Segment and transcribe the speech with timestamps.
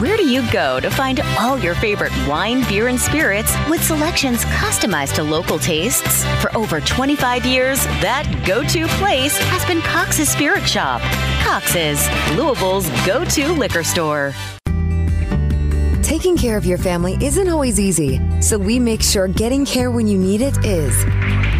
[0.00, 4.46] Where do you go to find all your favorite wine, beer, and spirits with selections
[4.46, 6.24] customized to local tastes?
[6.40, 11.02] For over 25 years, that go to place has been Cox's Spirit Shop.
[11.42, 14.32] Cox's, Louisville's go to liquor store.
[16.02, 20.08] Taking care of your family isn't always easy, so we make sure getting care when
[20.08, 21.59] you need it is.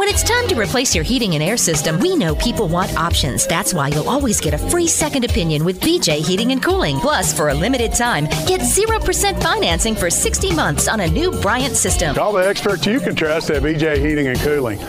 [0.00, 3.46] When it's time to replace your heating and air system, we know people want options.
[3.46, 6.98] That's why you'll always get a free second opinion with BJ Heating and Cooling.
[7.00, 11.76] Plus, for a limited time, get 0% financing for 60 months on a new Bryant
[11.76, 12.14] system.
[12.14, 14.80] Call the experts you can trust at BJ Heating and Cooling.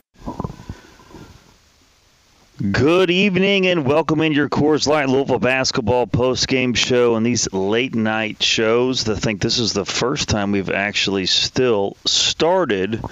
[2.72, 7.96] Good evening and welcome in your Coors Light Louisville basketball post-game show and these late
[7.96, 9.10] night shows.
[9.10, 13.04] I think this is the first time we've actually still started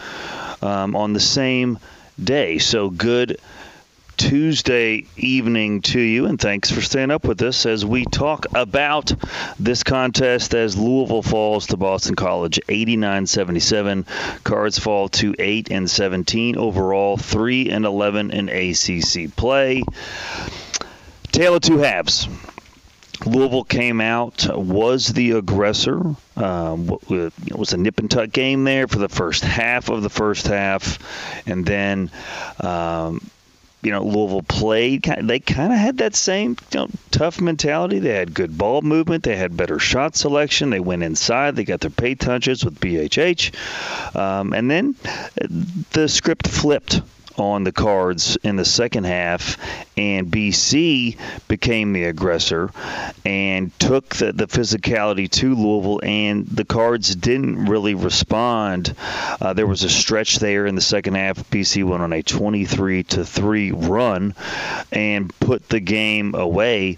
[0.62, 1.80] um, on the same
[2.22, 2.58] day.
[2.58, 3.40] So good
[4.20, 9.14] Tuesday evening to you, and thanks for staying up with us as we talk about
[9.58, 14.06] this contest as Louisville falls to Boston College 89 77.
[14.44, 19.84] Cards fall to 8 and 17 overall, 3 and 11 in ACC play.
[21.32, 22.28] Tale of two halves.
[23.26, 26.16] Louisville came out, was the aggressor.
[26.36, 30.10] Um, it was a nip and tuck game there for the first half of the
[30.10, 31.00] first half,
[31.48, 32.12] and then.
[32.60, 33.30] Um,
[33.82, 35.04] you know, Louisville played.
[35.04, 38.00] They kind of had that same you know, tough mentality.
[38.00, 39.24] They had good ball movement.
[39.24, 40.70] They had better shot selection.
[40.70, 41.56] They went inside.
[41.56, 44.96] They got their pay touches with BHH, um, and then
[45.92, 47.02] the script flipped
[47.40, 49.58] on the cards in the second half,
[49.98, 51.18] and BC
[51.48, 52.72] became the aggressor
[53.26, 58.94] and took the, the physicality to Louisville, and the cards didn't really respond.
[59.42, 61.38] Uh, there was a stretch there in the second half.
[61.50, 64.34] BC went on a 23 to three run
[64.92, 66.98] and put the game away.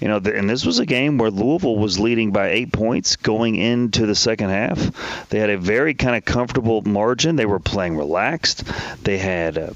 [0.00, 3.56] You know, and this was a game where Louisville was leading by eight points going
[3.56, 5.28] into the second half.
[5.28, 7.36] They had a very kind of comfortable margin.
[7.36, 8.64] They were playing relaxed.
[9.02, 9.70] They had uh,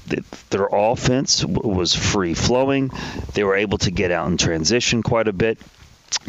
[0.49, 2.91] their offense was free flowing.
[3.33, 5.59] They were able to get out in transition quite a bit.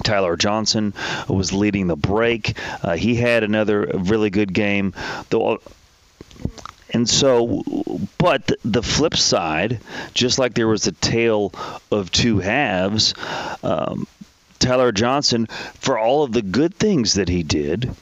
[0.03, 0.95] Ty-Laur Johnson
[1.29, 2.57] was leading the break.
[2.83, 4.93] Uh, he had another really good game.
[5.31, 5.61] Though
[6.91, 7.63] and so,
[8.17, 9.81] but the flip side,
[10.15, 11.53] just like there was a tale
[11.91, 13.15] of two halves,
[13.63, 14.07] um,
[14.59, 17.95] Ty-Laur Johnson, for all of the good things that he did,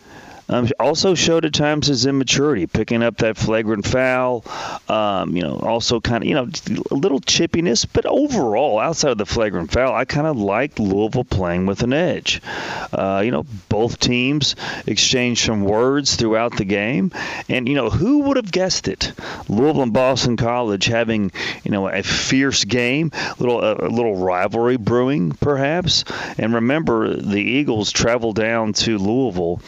[0.48, 4.44] um, also showed at times his immaturity, picking up that flagrant foul.
[4.88, 6.48] Um, you know, also kind of you know
[6.90, 11.24] a little chippiness, but overall, outside of the flagrant foul, I kind of liked Louisville
[11.24, 12.40] playing with an edge.
[12.92, 14.54] Uh, you know, both teams
[14.86, 17.10] exchanged some words throughout the game,
[17.48, 19.12] and you know who would have guessed it?
[19.48, 21.32] Louisville and Boston College having
[21.64, 26.04] you know a fierce game, little a little rivalry brewing perhaps.
[26.38, 29.60] And remember, the Eagles travel down to Louisville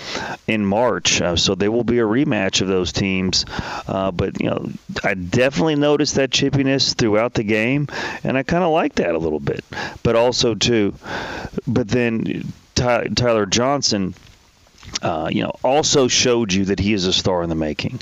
[0.46, 3.44] in March, uh, so there will be a rematch of those teams.
[3.86, 4.70] Uh, but you know,
[5.02, 7.88] I definitely noticed that chippiness throughout the game,
[8.22, 9.64] and I kind of like that a little bit.
[10.02, 10.94] But also too,
[11.66, 14.14] but then Ty- Ty-Laur Johnson
[15.02, 18.00] uh, you know, also showed you that he is a star in the making.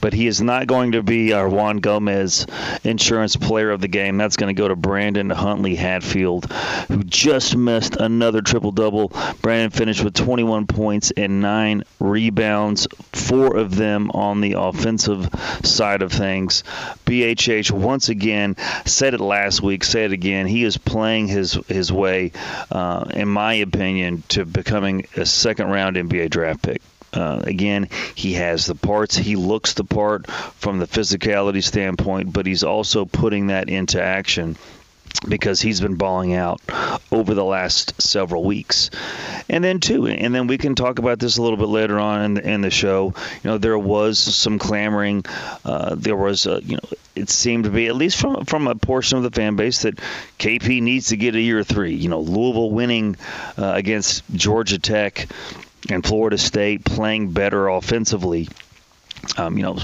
[0.00, 2.46] But he is not going to be our Juan Gomez
[2.84, 4.16] insurance player of the game.
[4.16, 6.50] That's going to go to Brandon Huntley Hatfield,
[6.88, 9.12] who just missed another triple double.
[9.42, 15.28] Brandon finished with 21 points and nine rebounds, four of them on the offensive
[15.62, 16.64] side of things.
[17.06, 20.46] BHH once again said it last week, said it again.
[20.46, 22.32] He is playing his his way,
[22.70, 26.82] uh, in my opinion, to becoming a second round NBA draft pick.
[27.12, 29.16] Uh, again, he has the parts.
[29.16, 34.56] He looks the part from the physicality standpoint, but he's also putting that into action
[35.28, 36.60] because he's been balling out
[37.10, 38.90] over the last several weeks.
[39.48, 42.22] And then too, and then we can talk about this a little bit later on
[42.22, 43.14] in the, in the show.
[43.42, 45.24] You know, there was some clamoring.
[45.64, 48.74] Uh, there was, uh, you know, it seemed to be at least from from a
[48.74, 49.96] portion of the fan base that
[50.38, 51.94] KP needs to get a year three.
[51.94, 53.16] You know, Louisville winning
[53.58, 55.26] uh, against Georgia Tech
[55.88, 58.48] and Florida State, playing better offensively.
[59.36, 59.78] Um, you know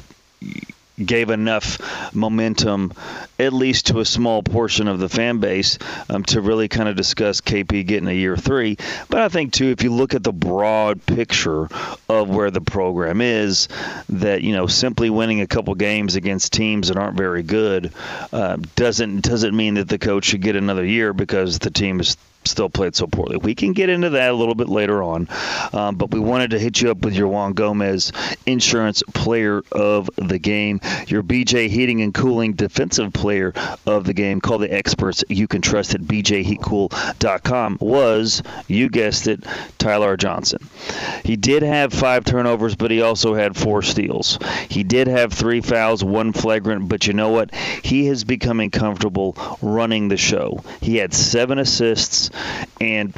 [1.04, 2.93] gave enough momentum,
[3.38, 5.78] at least to a small portion of the fan base,
[6.08, 8.76] um, to really kind of discuss KP getting a year three.
[9.08, 11.69] But I think too, if you look at the broad picture
[12.08, 13.69] of where the program is,
[14.08, 17.92] that you know simply winning a couple games against teams that aren't very good
[18.32, 22.16] uh, doesn't doesn't mean that the coach should get another year because the team is
[22.46, 23.37] still played so poorly.
[23.37, 25.28] We can get into that a little bit later on,
[25.72, 28.12] um, but we wanted to hit you up with your Juan Gomez
[28.46, 33.52] Insurance Player of the Game, your BJ Heating and Cooling Defensive Player
[33.87, 34.40] of the Game.
[34.40, 37.78] Call the experts you can trust at bjheatcool.com.
[37.81, 39.44] Was you guessed it,
[39.78, 40.66] Ty-Laur Johnson.
[41.25, 44.38] He did have five turnovers, but he also had four steals.
[44.69, 47.54] He did have three fouls, one flagrant, but you know what?
[47.54, 50.62] He is becoming comfortable running the show.
[50.81, 52.31] He had seven assists
[52.81, 53.15] and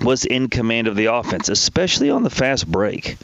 [0.00, 3.16] was in command of the offense, especially on the fast break.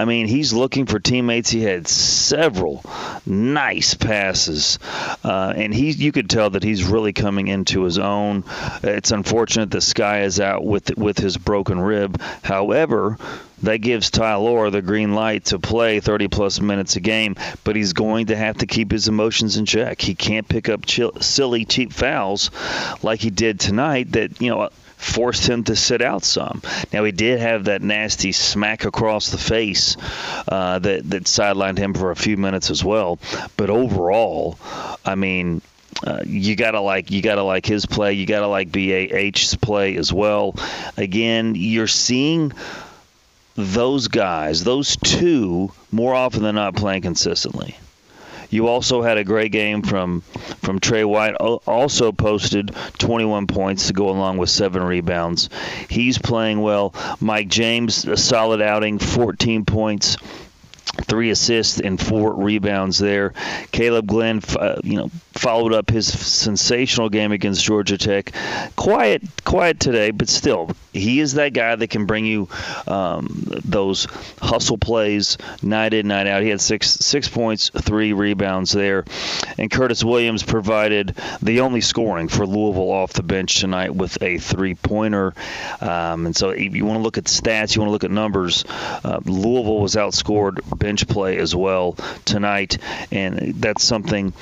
[0.00, 1.50] I mean, he's looking for teammates.
[1.50, 2.82] He had several
[3.26, 4.78] nice passes,
[5.22, 8.44] uh, and he you could tell that he's really coming into his own.
[8.82, 12.18] It's unfortunate the sky is out with with his broken rib.
[12.42, 13.18] However,
[13.62, 17.92] that gives Ty-Laur the green light to play 30 plus minutes a game, but he's
[17.92, 20.00] going to have to keep his emotions in check.
[20.00, 22.50] He can't pick up chill, silly, cheap fouls
[23.02, 24.12] like he did tonight.
[24.12, 24.70] That you know
[25.00, 26.62] forced him to sit out some.
[26.92, 29.96] Now he did have that nasty smack across the face
[30.46, 33.18] uh, that that sidelined him for a few minutes as well.
[33.56, 34.58] But overall,
[35.04, 35.62] I mean.
[36.06, 38.14] Uh, you gotta like you gotta like his play.
[38.14, 40.54] You gotta like BHH's play as well.
[40.96, 42.52] Again, you're seeing
[43.56, 47.76] those guys, those two, more often than not, playing consistently.
[48.50, 50.20] You also had a great game from
[50.62, 51.34] from Tre White.
[51.34, 55.48] Also posted 21 points to go along with seven rebounds.
[55.88, 56.94] He's playing well.
[57.20, 60.16] Mike James, a solid outing, 14 points
[61.04, 63.32] three assists and four rebounds there.
[63.72, 68.32] Caleb Glenn, uh, you know, followed up his sensational game against Georgia Tech.
[68.76, 72.48] Quiet, quiet today, but still, he is that guy that can bring you
[72.86, 74.06] um, those
[74.40, 76.42] hustle plays night in, night out.
[76.42, 79.04] He had six six points, three rebounds there,
[79.58, 84.38] and Curtis Williams provided the only scoring for Louisville off the bench tonight with a
[84.38, 85.34] three pointer.
[85.80, 88.10] Um, and so, if you want to look at stats, you want to look at
[88.10, 88.64] numbers.
[88.68, 92.78] Uh, Louisville was outscored bench play as well tonight,
[93.10, 94.32] and that's something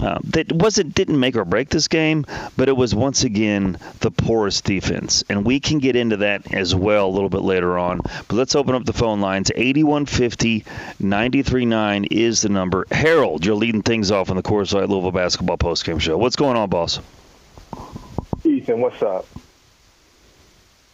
[0.00, 2.26] uh, that wasn't didn't make or break this game,
[2.56, 6.74] but it was once again the poorest defense, and we can get into that as
[6.74, 8.00] well a little bit later on.
[8.28, 9.50] But let's open up the phone lines.
[9.54, 10.64] 8150
[11.00, 12.86] 939 is the number.
[12.90, 16.16] Harold, you're leading things off on the Coors Light Louisville basketball postgame show.
[16.16, 17.00] What's going on, boss?
[18.44, 19.26] Ethan, what's up?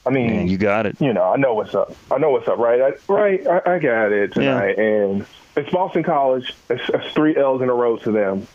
[0.07, 1.01] I mean, Man, you got it.
[1.01, 1.95] You know, I know what's up.
[2.11, 2.81] I know what's up, right?
[2.81, 4.85] I, right, I, I got it tonight, yeah.
[4.85, 6.55] and it's Boston College.
[6.71, 8.47] It's, it's, three L's in a row to them.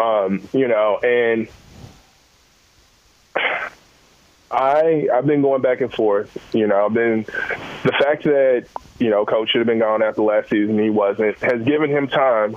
[0.00, 1.48] Um, you know, and
[4.50, 6.36] I I've been going back and forth.
[6.54, 8.66] You know, I've been the fact that
[8.98, 10.78] you know coach should have been gone after last season.
[10.78, 12.56] He wasn't has given him time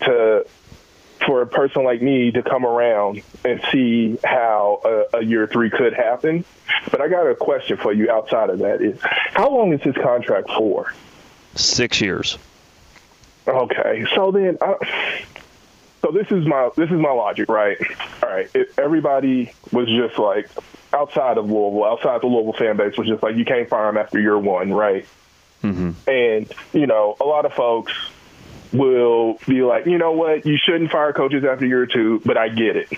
[0.00, 0.46] to
[1.24, 4.80] for a person like me to come around and see how
[5.12, 6.44] a, a, year three could happen.
[6.90, 9.94] But I got a question for you outside of that is how long is his
[9.94, 10.92] contract for?
[11.54, 12.38] Six years.
[13.46, 15.24] Okay, so then, I,
[16.02, 17.78] so this is my this is my logic, right?
[18.22, 20.48] All right, if everybody was just like
[20.92, 23.96] outside of Louisville, outside the Louisville fan base was just like you can't fire him
[23.96, 25.06] after year one, right?
[25.62, 26.08] Mm-hmm.
[26.08, 27.92] And you know, a lot of folks
[28.72, 32.48] will be like, you know what, you shouldn't fire coaches after year two, but I
[32.48, 32.92] get it.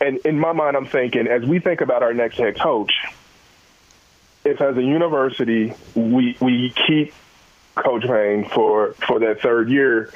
[0.00, 2.92] And in my mind, I'm thinking, as we think about our next head coach,
[4.44, 7.12] if as a university we we keep
[7.74, 10.10] Coach Payne for for that third year,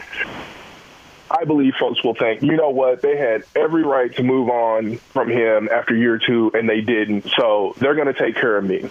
[1.30, 4.96] I believe folks will think, you know what, they had every right to move on
[4.96, 7.26] from him after year two, and they didn't.
[7.36, 8.90] So they're going to take care of me.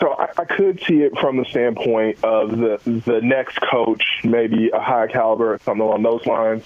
[0.00, 4.70] So I, I, could see it from the standpoint of the the next coach, maybe
[4.70, 6.64] a high caliber or something along those lines.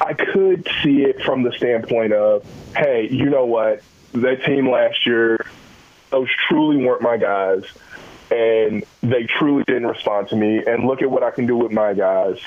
[0.00, 2.44] I could see it from the standpoint of,
[2.76, 5.44] hey, you know what, that team last year,
[6.10, 7.64] those truly weren't my guys,
[8.30, 10.62] and they truly didn't respond to me.
[10.64, 12.38] And look at what I can do with my guys.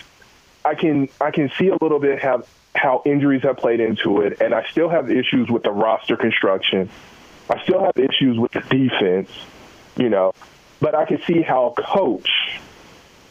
[0.63, 2.43] I can I can see a little bit how
[2.73, 6.89] how injuries have played into it, and I still have issues with the roster construction.
[7.49, 9.29] I still have issues with the defense,
[9.95, 10.33] you know,
[10.79, 12.29] but I can see how a coach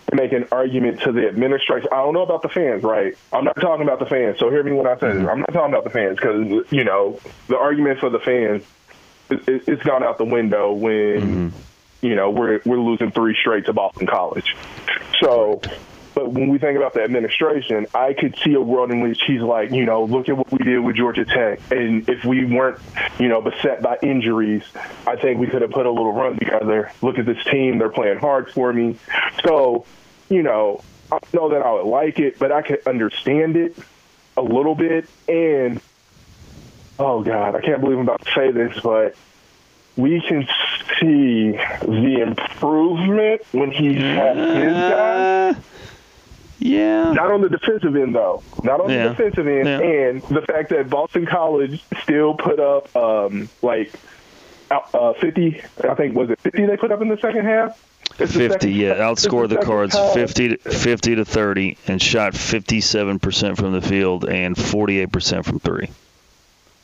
[0.09, 1.89] can make an argument to the administration.
[1.93, 3.17] I don't know about the fans, right?
[3.33, 4.39] I'm not talking about the fans.
[4.39, 5.17] So hear me when I say this.
[5.17, 5.29] Mm-hmm.
[5.29, 8.65] I'm not talking about the fans because you know the argument for the fans
[9.31, 10.93] it, it's gone out the window when
[11.51, 12.07] mm-hmm.
[12.07, 14.57] you know we're we're losing three straight to Boston College.
[15.21, 15.61] So,
[16.15, 19.41] but when we think about the administration, I could see a world in which he's
[19.41, 22.81] like, you know, look at what we did with Georgia Tech, and if we weren't,
[23.19, 24.63] you know, beset by injuries,
[25.07, 26.93] I think we could have put a little run together.
[27.03, 28.97] Look at this team; they're playing hard for me.
[29.45, 29.87] So,
[30.29, 33.77] you know, I don't know that I would like it, but I could understand it
[34.37, 35.81] a little bit, and
[36.99, 39.15] oh god, I can't believe I'm about to say this, but
[39.97, 40.47] we can
[41.01, 45.57] see the improvement when he's had his guys.
[46.61, 47.13] Uh, yeah.
[47.13, 48.43] Not on the defensive end, though.
[48.63, 49.05] Not on Yeah.
[49.05, 49.81] the defensive end, Yeah.
[49.81, 53.93] and the fact that Boston College still put up um, like
[54.71, 55.61] uh, fifty.
[55.89, 57.81] I think was it fifty they put up in the second half.
[58.19, 59.11] It's 50, second- yeah.
[59.11, 63.73] it's the Outscored the Cards time- 50 to, 50 to 30 and shot 57% from
[63.73, 65.89] the field and 48% from three.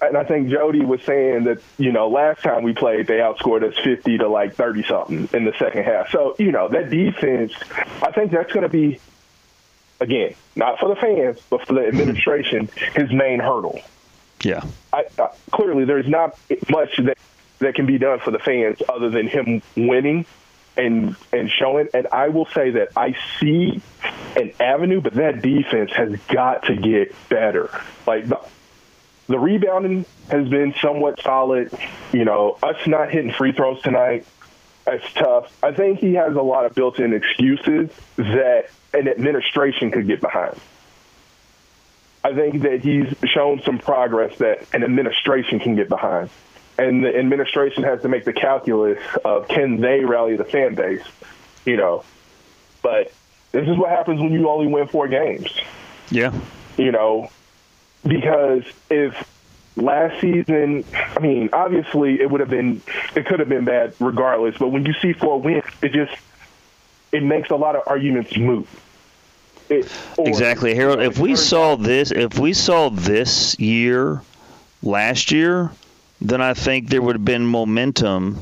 [0.00, 3.62] And I think Jody was saying that, you know, last time we played, they outscored
[3.62, 6.10] us 50 to like 30 something in the second half.
[6.10, 7.52] So, you know, that defense,
[8.02, 8.98] I think that's going to be,
[10.00, 13.80] again, not for the fans, but for the administration, his main hurdle.
[14.42, 14.64] Yeah.
[14.92, 16.38] I, I, clearly, there's not
[16.69, 17.19] much that,
[17.59, 20.26] that can be done for the fans other than him winning
[20.76, 21.88] and and showing.
[21.92, 23.83] And I will say that I see
[24.37, 27.71] an avenue, but that defense has got to get better.
[28.07, 28.40] Like the,
[29.26, 31.73] the rebounding has been somewhat solid.
[32.12, 34.26] You know, us not hitting free throws tonight,
[34.85, 35.52] that's tough.
[35.62, 40.59] I think he has a lot of built-in excuses that an administration could get behind.
[42.23, 46.28] I think that he's shown some progress that an administration can get behind.
[46.78, 51.02] And the administration has to make the calculus of can they rally the fan base,
[51.64, 52.04] you know.
[52.82, 53.12] But
[53.52, 55.49] this is what happens when you only win four games,
[56.11, 56.32] Yeah.
[56.76, 57.30] you know,
[58.06, 59.28] because if
[59.76, 62.80] last season, I mean, obviously it would have been,
[63.14, 66.12] it could have been bad regardless, but when you see four wins, it just,
[67.12, 68.66] it makes a lot of arguments moot.
[69.68, 71.00] It, or- Exactly, Harold.
[71.00, 74.22] If we saw this, if we saw this year,
[74.82, 75.70] last year,
[76.20, 78.40] then I think there would have been momentum.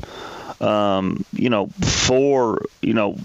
[0.61, 3.17] Um, you know, for you know,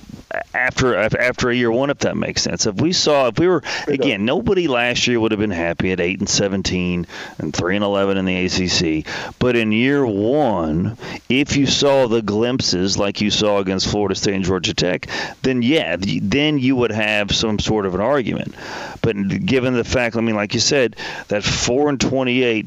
[0.54, 2.66] after after a year one, if that makes sense.
[2.66, 6.00] If we saw, if we were again, nobody last year would have been happy at
[6.00, 7.06] eight and seventeen
[7.38, 9.06] and three and eleven in the ACC.
[9.38, 10.96] But in year one,
[11.28, 15.08] if you saw the glimpses like you saw against Florida State and Georgia Tech,
[15.42, 18.54] then yeah, then you would have some sort of an argument.
[19.02, 20.96] But given the fact, I mean, like you said,
[21.28, 22.66] that four and twenty-eight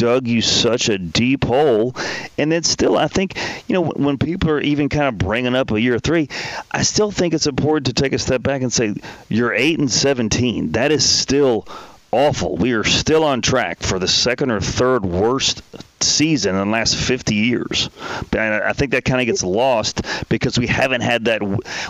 [0.00, 1.94] dug you such a deep hole.
[2.38, 3.36] And then still, I think,
[3.68, 6.30] you know, when people are even kind of bringing up a year three,
[6.70, 8.94] I still think it's important to take a step back and say,
[9.28, 10.72] you're 8 and 17.
[10.72, 11.68] That is still
[12.12, 12.56] awful.
[12.56, 15.62] We are still on track for the second or third worst
[16.02, 17.90] season in the last 50 years.
[18.32, 21.42] And I think that kind of gets lost because we haven't had that.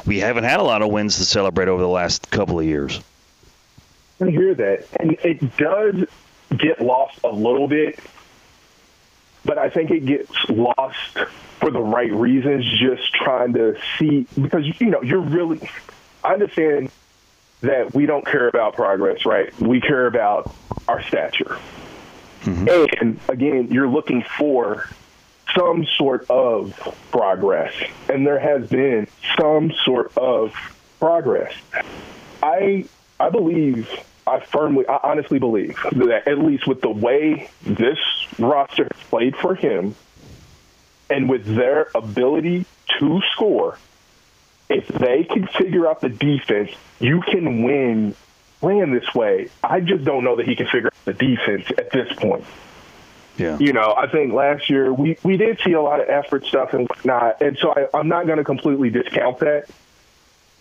[0.04, 3.00] We haven't had a lot of wins to celebrate over the last couple of years.
[4.20, 6.06] I hear that, and it does
[6.56, 7.98] get lost a little bit,
[9.44, 11.18] but I think it gets lost
[11.60, 12.64] for the right reasons.
[12.80, 15.60] Just trying to see because you know you're really.
[16.22, 16.90] I understand
[17.62, 19.58] that we don't care about progress, right?
[19.60, 20.54] We care about
[20.88, 21.58] our stature,
[22.42, 22.68] mm-hmm.
[23.00, 24.88] and again, you're looking for
[25.56, 26.76] some sort of
[27.10, 27.72] progress,
[28.08, 30.54] and there has been some sort of
[30.98, 31.54] progress.
[32.42, 32.86] I
[33.18, 33.88] I believe
[34.30, 37.98] I firmly I honestly believe that at least with the way this
[38.38, 39.94] roster has played for him
[41.08, 42.66] and with their ability
[42.98, 43.78] to score,
[44.68, 46.70] if they can figure out the defense,
[47.00, 48.14] you can win
[48.60, 49.48] playing this way.
[49.62, 52.44] I just don't know that he can figure out the defense at this point.
[53.36, 53.58] Yeah.
[53.58, 56.74] You know, I think last year we, we did see a lot of effort stuff
[56.74, 59.68] and whatnot, and so I, I'm not going to completely discount that.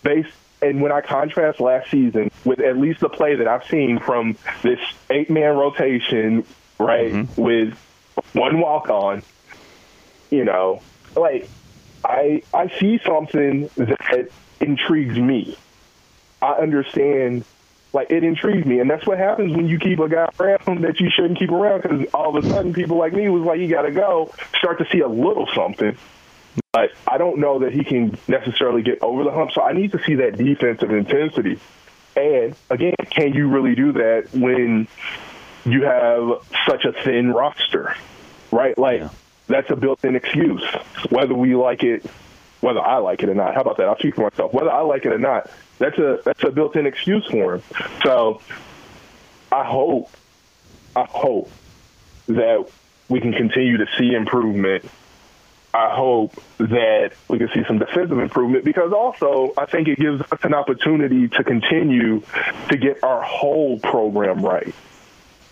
[0.02, 3.98] Based and when I contrast last season with at least the play that I've seen
[3.98, 4.80] from this
[5.10, 6.44] eight man rotation,
[6.78, 7.40] right, mm-hmm.
[7.40, 7.74] with
[8.32, 9.22] one walk on,
[10.30, 10.82] you know,
[11.16, 11.48] like
[12.04, 14.28] I I see something that
[14.60, 15.56] intrigues me.
[16.42, 17.44] I understand
[17.92, 21.00] like it intrigued me, and that's what happens when you keep a guy around that
[21.00, 21.82] you shouldn't keep around.
[21.82, 24.78] Because all of a sudden, people like me was like, "You got to go." Start
[24.78, 25.96] to see a little something,
[26.72, 29.52] but I don't know that he can necessarily get over the hump.
[29.52, 31.58] So I need to see that defensive intensity,
[32.20, 34.88] And again, can you really do that when
[35.64, 37.94] you have such a thin roster,
[38.50, 38.76] right?
[38.76, 39.08] Like, yeah.
[39.46, 40.62] that's a built in excuse,
[41.10, 42.04] whether we like it,
[42.60, 43.54] whether I like it or not.
[43.54, 43.88] How about that?
[43.88, 44.52] I'll speak for myself.
[44.52, 47.62] Whether I like it or not, that's a that's a built in excuse for him.
[48.02, 48.40] So
[49.50, 50.10] I hope,
[50.94, 51.50] I hope
[52.26, 52.68] that
[53.08, 54.84] we can continue to see improvement.
[55.72, 60.20] I hope that we can see some defensive improvement because also I think it gives
[60.20, 62.22] us an opportunity to continue
[62.68, 64.74] to get our whole program right.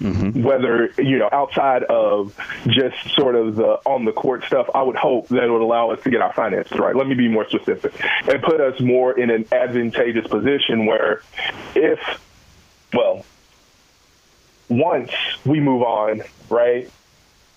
[0.01, 0.43] Mm-hmm.
[0.43, 2.37] Whether you know outside of
[2.69, 5.91] just sort of the on the court stuff, I would hope that it would allow
[5.91, 6.95] us to get our finances right.
[6.95, 11.23] Let me be more specific and put us more in an advantageous position where,
[11.75, 11.99] if
[12.93, 13.25] well,
[14.69, 15.11] once
[15.45, 16.89] we move on, right,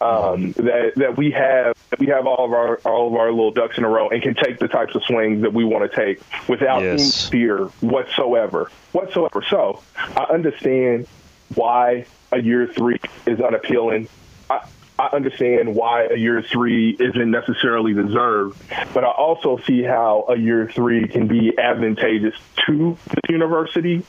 [0.01, 3.77] um, that that we have we have all of our all of our little ducks
[3.77, 6.19] in a row and can take the types of swings that we want to take
[6.49, 7.27] without yes.
[7.27, 9.43] any fear whatsoever, whatsoever.
[9.47, 11.07] So I understand
[11.53, 14.09] why a year three is unappealing.
[14.49, 14.65] I,
[14.97, 18.59] I understand why a year three isn't necessarily deserved,
[18.93, 24.03] but I also see how a year three can be advantageous to the university,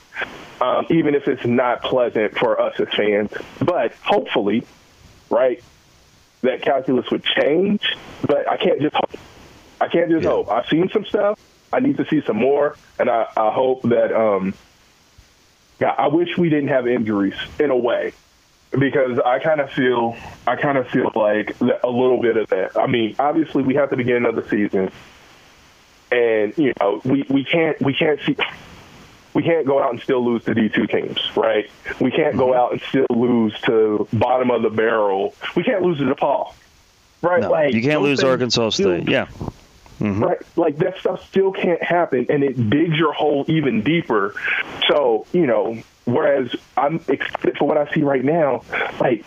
[0.59, 3.31] um, even if it's not pleasant for us as fans.
[3.59, 4.65] But hopefully,
[5.29, 5.63] right,
[6.43, 7.81] that calculus would change.
[8.21, 9.11] But I can't just hope.
[9.81, 10.29] I can't just yeah.
[10.29, 10.49] hope.
[10.49, 11.39] I've seen some stuff.
[11.73, 14.53] I need to see some more, and I, I hope that um,
[15.79, 18.13] yeah, I wish we didn't have injuries in a way
[18.71, 22.77] because I kind of feel I kind of feel like a little bit of that.
[22.77, 24.91] I mean, obviously we have to begin another season,
[26.11, 28.37] and you know we, we can't we can't see
[29.33, 31.69] we can't go out and still lose to D two teams, right?
[31.99, 32.59] We can't go mm-hmm.
[32.59, 35.33] out and still lose to bottom of the barrel.
[35.55, 36.53] We can't lose to DePaul,
[37.21, 37.41] right?
[37.41, 39.27] No, like you can't lose Arkansas State, yeah.
[39.99, 40.23] Mm-hmm.
[40.23, 44.35] Right, like that stuff still can't happen, and it digs your hole even deeper.
[44.87, 48.63] So you know, whereas I'm excited for what I see right now.
[48.99, 49.23] Like,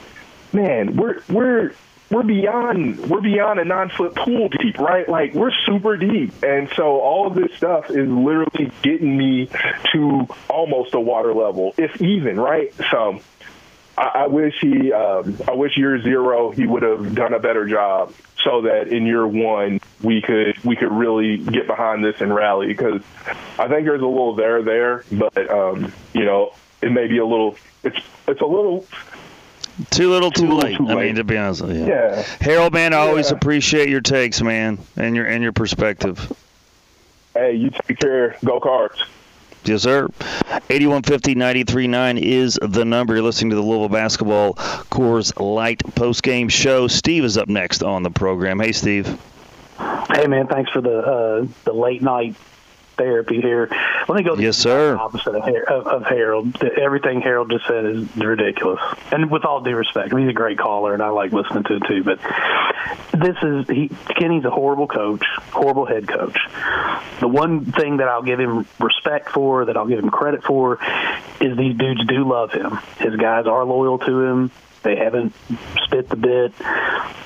[0.52, 1.72] man, we're we're
[2.10, 5.08] we're beyond we're beyond a nine foot pool deep, right?
[5.08, 9.48] Like we're super deep, and so all of this stuff is literally getting me
[9.92, 12.72] to almost a water level, if even, right?
[12.90, 13.20] So
[13.98, 17.66] I, I wish he, um, I wish year zero he would have done a better
[17.66, 18.12] job
[18.44, 22.68] so that in year one we could we could really get behind this and rally
[22.68, 23.02] because
[23.58, 27.26] I think there's a little there there, but um, you know it may be a
[27.26, 28.86] little it's it's a little
[29.90, 30.76] too little, too, too late.
[30.76, 31.86] Too I mean, to be honest with you.
[31.86, 32.22] Yeah.
[32.40, 33.08] Harold, man, I yeah.
[33.08, 36.32] always appreciate your takes, man, and your and your perspective.
[37.34, 38.36] Hey, you take care.
[38.44, 39.02] Go Cards.
[39.64, 40.08] Yes, sir.
[40.68, 43.14] 8150-939 is the number.
[43.14, 46.86] You're listening to the Louisville Basketball Coors Light post-game show.
[46.86, 48.60] Steve is up next on the program.
[48.60, 49.06] Hey, Steve.
[49.76, 50.46] Hey, man.
[50.46, 52.36] Thanks for the uh, the late night
[52.96, 53.68] therapy here.
[54.08, 54.36] Let me go.
[54.36, 54.96] Yes, sir.
[54.96, 56.62] Opposite of, of, of, Harold.
[56.62, 58.80] Everything Harold just said is ridiculous.
[59.12, 61.82] And with all due respect, he's a great caller, and I like listening to it
[61.86, 62.04] too.
[62.04, 62.20] But
[63.12, 63.90] this is he.
[64.18, 66.38] Kenny's a horrible coach, horrible head coach.
[67.20, 70.78] The one thing that I'll give him respect for, that I'll give him credit for,
[71.40, 72.78] is these dudes do love him.
[72.98, 74.50] His guys are loyal to him.
[74.82, 75.34] They haven't
[75.84, 76.52] spit the bit.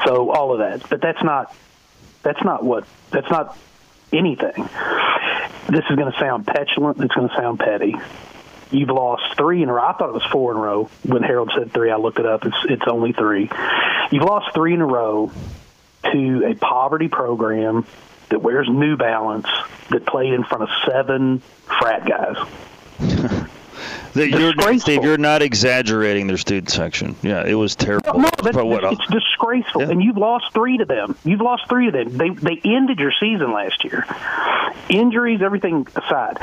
[0.07, 0.89] So all of that.
[0.89, 1.55] But that's not
[2.23, 3.57] that's not what that's not
[4.13, 4.69] anything.
[5.69, 7.01] This is going to sound petulant.
[7.01, 7.95] It's going to sound petty.
[8.71, 9.83] You've lost three in a row.
[9.83, 10.89] I thought it was four in a row.
[11.05, 12.47] When Harold said three, I looked it up.
[12.47, 13.51] It's it's only three.
[14.11, 15.33] You've lost three in a row
[16.05, 17.85] to a poverty program
[18.29, 19.49] that wears New Balance
[19.91, 23.49] that played in front of seven frat guys.
[24.15, 27.17] you're, Steve, you're not exaggerating their student section.
[27.23, 28.19] Yeah, it was terrible.
[28.19, 29.91] No, no what, it's disgraceful, yeah.
[29.91, 31.17] and you've lost three to them.
[31.25, 32.17] You've lost three to them.
[32.17, 34.07] They they ended your season last year.
[34.89, 36.39] Injuries, everything aside,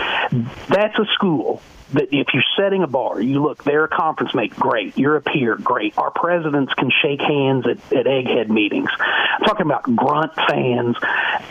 [0.69, 1.61] that's a school
[1.93, 4.97] that if you're setting a bar, you look, they're a conference mate, great.
[4.97, 5.97] You're a peer, great.
[5.97, 8.89] Our presidents can shake hands at, at egghead meetings.
[8.99, 10.97] I'm talking about grunt fans,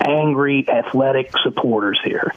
[0.01, 2.33] angry athletic supporters here.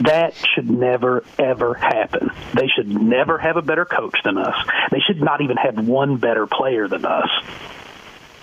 [0.00, 2.30] That should never, ever happen.
[2.54, 4.56] They should never have a better coach than us.
[4.90, 7.28] They should not even have one better player than us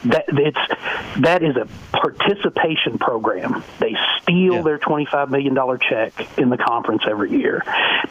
[0.05, 3.63] that it's that is a participation program.
[3.79, 4.61] They steal yeah.
[4.61, 7.63] their twenty five million dollar check in the conference every year.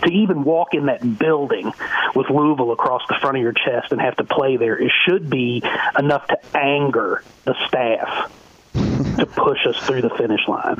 [0.03, 1.73] To even walk in that building
[2.15, 5.29] with Louisville across the front of your chest and have to play there, it should
[5.29, 5.63] be
[5.99, 8.33] enough to anger the staff
[8.75, 10.77] to push us through the finish line.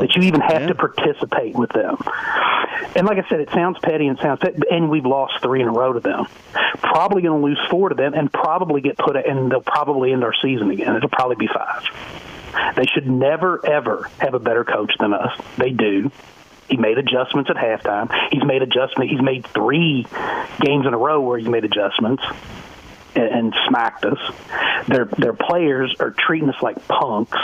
[0.00, 0.68] That you even have yeah.
[0.68, 1.96] to participate with them.
[2.96, 5.68] And like I said, it sounds petty and sounds petty, and we've lost three in
[5.68, 6.26] a row to them.
[6.78, 10.24] Probably going to lose four to them, and probably get put, and they'll probably end
[10.24, 10.94] our season again.
[10.96, 11.84] It'll probably be five.
[12.76, 15.38] They should never ever have a better coach than us.
[15.58, 16.10] They do.
[16.68, 18.10] He made adjustments at halftime.
[18.30, 19.10] He's made adjustment.
[19.10, 20.06] He's made three
[20.60, 22.22] games in a row where he's made adjustments
[23.14, 24.18] and, smacked us.
[24.88, 27.38] Their their players are treating us like punks,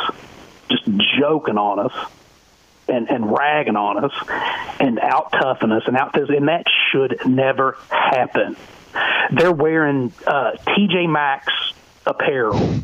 [0.68, 0.84] just
[1.18, 2.10] joking on us
[2.88, 4.12] and, and ragging on us
[4.80, 8.56] and out toughing us and out and that should never happen.
[9.32, 11.52] They're wearing uh, TJ Maxx
[12.04, 12.82] apparel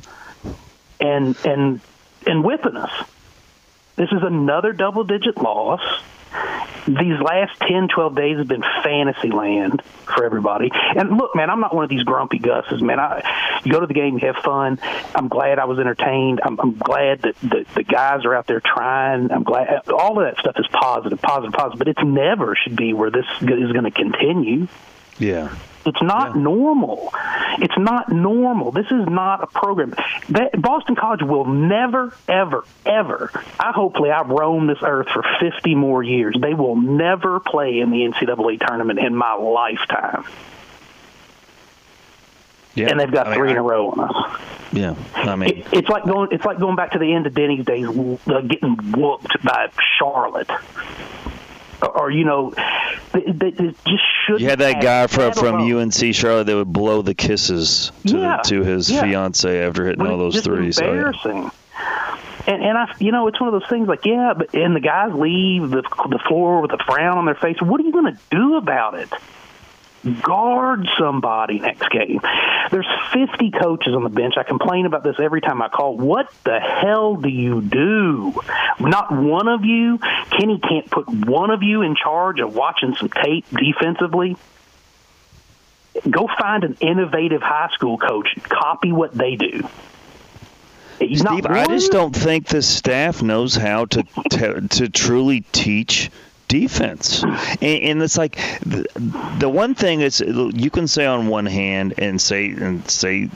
[1.01, 1.81] and and
[2.27, 3.09] and whipping us.
[3.97, 5.81] This is another double digit loss.
[6.87, 10.71] These last 10, 12 days have been fantasy land for everybody.
[10.73, 13.01] And look, man, I'm not one of these grumpy Gusses, man.
[13.01, 14.79] I, you go to the game, you have fun.
[15.15, 16.41] I'm glad I was entertained.
[16.45, 19.33] I'm, I'm glad that the, the guys are out there trying.
[19.33, 21.79] I'm glad all of that stuff is positive, positive, positive.
[21.79, 24.69] But it never should be where this is going to continue.
[25.19, 25.55] Yeah.
[25.87, 26.43] It's not yeah.
[26.43, 27.13] normal.
[27.59, 28.73] It's not normal.
[28.73, 29.95] This is not a program.
[30.31, 33.31] That, Boston College will never, ever, ever.
[33.59, 36.37] I hopefully I roam this earth for 50 more years.
[36.41, 40.25] They will never play in the NCAA tournament in my lifetime.
[42.75, 42.91] Yeah.
[42.91, 44.41] And they've got I mean, three in a row on us.
[44.73, 46.29] Yeah, I mean, it, it's like going.
[46.33, 50.51] It's like going back to the end of Denny's days, uh, getting whooped by Charlotte
[51.83, 52.53] or you know,
[53.13, 54.41] they, they just should.
[54.41, 58.41] You had that guy from from UNC Charlotte that would blow the kisses to yeah,
[58.45, 59.03] to his yeah.
[59.03, 60.81] fiance after hitting all those threes.
[60.81, 61.51] Oh, embarrassing.
[61.51, 62.21] So, yeah.
[62.49, 64.81] And and I, you know, it's one of those things like, yeah, but and the
[64.81, 67.61] guys leave the the floor with a frown on their face.
[67.61, 69.11] What are you going to do about it?
[70.15, 72.21] Guard somebody next game.
[72.71, 74.35] There's 50 coaches on the bench.
[74.37, 75.97] I complain about this every time I call.
[75.97, 78.35] What the hell do you do?
[78.81, 79.99] Not one of you.
[80.31, 84.37] Kenny can't put one of you in charge of watching some tape defensively.
[86.09, 88.29] Go find an innovative high school coach.
[88.43, 89.69] Copy what they do.
[90.99, 96.11] He's Steve, I just don't think the staff knows how to to, to truly teach
[96.49, 97.23] defense.
[97.23, 98.87] And, and it's like the,
[99.39, 103.29] the one thing is you can say on one hand and say and say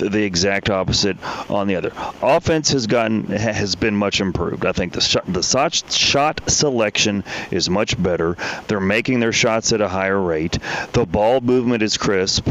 [0.00, 1.16] the exact opposite
[1.50, 1.92] on the other.
[2.22, 4.66] Offense has gotten has been much improved.
[4.66, 5.42] I think the shot, the
[5.90, 8.36] shot selection is much better.
[8.68, 10.58] They're making their shots at a higher rate.
[10.92, 12.48] The ball movement is crisp,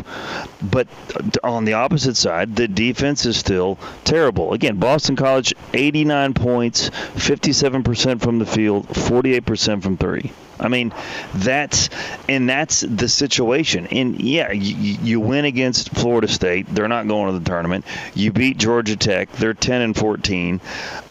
[0.62, 0.88] but
[1.44, 4.54] on the opposite side, the defense is still terrible.
[4.54, 10.32] Again, Boston College 89 points, 57% from the field, 48% from 3.
[10.60, 10.94] I mean,
[11.34, 11.90] that's
[12.28, 13.88] and that's the situation.
[13.88, 16.68] And yeah, you, you win against Florida State.
[16.68, 17.86] They're not going to the tournament.
[18.14, 19.32] You beat Georgia Tech.
[19.34, 20.60] They're 10 and 14.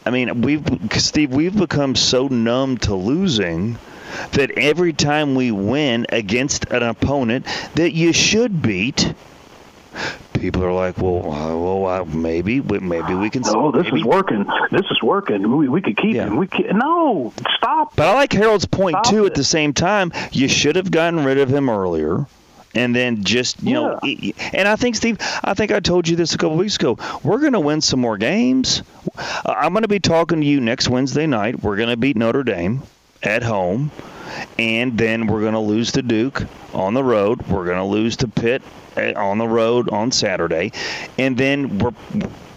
[0.05, 3.79] I mean, we've Steve, we've become so numb to losing
[4.33, 9.13] that every time we win against an opponent that you should beat,
[10.35, 13.43] people are like, well, uh, well, uh, maybe, maybe we can.
[13.43, 14.01] No, this maybe.
[14.01, 14.47] is working.
[14.71, 15.57] This is working.
[15.57, 16.27] We, we could keep yeah.
[16.27, 16.37] him.
[16.37, 17.97] We can, no, stop.
[17.97, 19.25] But I like Harold's point stop too.
[19.25, 19.29] It.
[19.29, 22.27] At the same time, you should have gotten rid of him earlier
[22.75, 23.81] and then just you yeah.
[23.81, 26.99] know and i think steve i think i told you this a couple weeks ago
[27.23, 28.83] we're going to win some more games
[29.47, 32.43] i'm going to be talking to you next wednesday night we're going to beat notre
[32.43, 32.83] dame
[33.23, 33.91] at home
[34.59, 38.17] and then we're going to lose to duke on the road we're going to lose
[38.17, 38.63] to pitt
[38.97, 40.73] eh, on the road on Saturday,
[41.19, 41.93] and then we're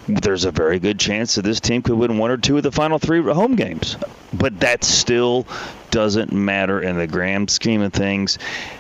[0.08, 2.72] there's a very good chance that this team could win one or two of the
[2.72, 3.96] final three home games.
[4.34, 5.48] But that still
[5.92, 8.38] doesn't matter in the grand scheme of things.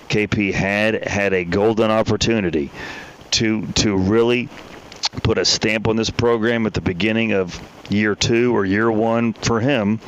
[0.10, 2.72] KP had had a golden opportunity
[3.32, 4.50] to to really
[5.24, 9.34] put a stamp on this program at the beginning of year two or year one
[9.34, 10.00] for him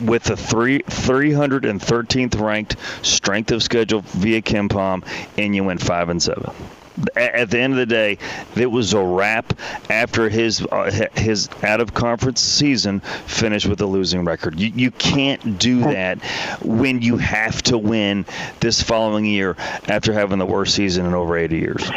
[0.00, 5.06] with the three 313th ranked strength of schedule via KenPom,
[5.38, 6.52] and you went five and seven
[7.16, 8.18] at the end of the day,
[8.56, 9.58] it was a wrap
[9.90, 14.58] after his uh, his out of conference season finished with a losing record.
[14.58, 16.22] You, you can't do that
[16.62, 18.26] when you have to win
[18.60, 19.56] this following year
[19.88, 21.90] after having the worst season in over 80 years.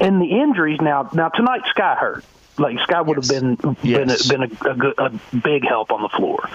[0.00, 2.24] And the injuries now now tonight Skyy hurt.
[2.58, 3.30] Like Scott would yes.
[3.30, 4.26] have been yes.
[4.28, 6.48] been, a, been a, a, good, a big help on the floor,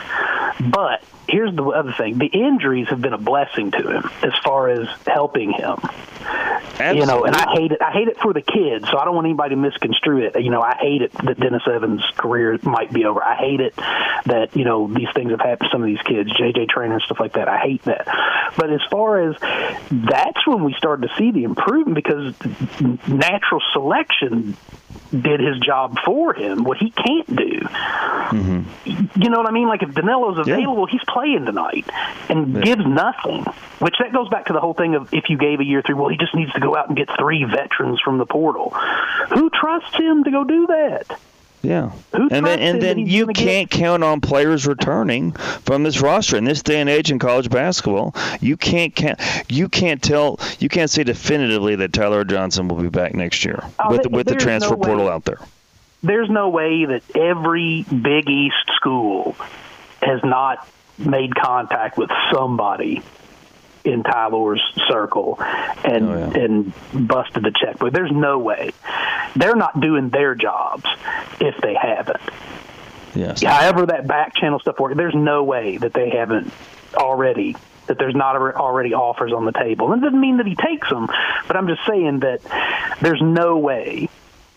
[0.60, 4.70] but here's the other thing: the injuries have been a blessing to him as far
[4.70, 5.78] as helping him.
[6.24, 7.00] Absolutely.
[7.00, 7.82] You know, and I hate it.
[7.82, 10.42] I hate it for the kids, so I don't want anybody to misconstrue it.
[10.42, 13.24] You know, I hate it that Dennis Evans' career might be over.
[13.24, 16.32] I hate it that you know these things have happened to some of these kids,
[16.34, 17.48] JJ Traynor and stuff like that.
[17.48, 18.08] I hate that.
[18.58, 19.36] But as far as
[19.92, 22.34] that's when we started to see the improvement because
[23.08, 24.58] natural selection
[25.12, 27.60] did his job for him, what he can't do.
[27.60, 29.22] Mm-hmm.
[29.22, 29.68] You know what I mean?
[29.68, 30.92] Like if Danilo's available, yeah.
[30.92, 31.86] he's playing tonight
[32.30, 32.62] and yeah.
[32.62, 33.46] gives nothing.
[33.80, 35.94] Which that goes back to the whole thing of if you gave a year three,
[35.94, 38.70] well, he just needs to go out and get three veterans from the portal.
[39.34, 41.20] Who trusts him to go do that?
[41.64, 41.92] Yeah.
[42.16, 43.80] Who and then, and then you can't get...
[43.80, 48.14] count on players returning from this roster in this day and age in college basketball.
[48.42, 52.90] You can't count, you can't tell you can't say definitively that Ty-Laur Johnson will be
[52.90, 55.40] back next year oh, with with the transfer no portal out there.
[56.04, 59.36] There's no way that every Big East school
[60.02, 60.68] has not
[61.00, 63.02] made contact with somebody
[63.84, 66.44] in Ty-Laur's circle and oh, yeah.
[66.44, 66.74] and
[67.08, 67.94] busted the checkbook.
[67.94, 68.72] There's no way.
[69.36, 70.86] They're not doing their jobs
[71.40, 72.22] if they haven't.
[73.16, 73.44] Yes.
[73.44, 74.96] However, that back channel stuff works.
[74.96, 76.52] There's no way that they haven't
[76.96, 77.56] already
[77.88, 79.92] that there's not already offers on the table.
[79.92, 81.08] And it doesn't mean that he takes them,
[81.48, 82.42] but I'm just saying that
[83.02, 84.10] there's no way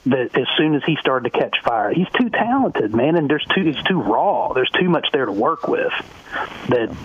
[0.06, 3.44] that as soon as he started to catch fire, he's too talented, man, and there's
[3.46, 4.52] too it's too raw.
[4.52, 5.92] There's too much there to work with.
[6.68, 6.96] That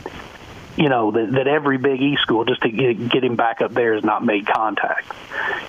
[0.78, 3.74] you know that, that every Big East school just to get, get him back up
[3.74, 5.12] there has not made contact.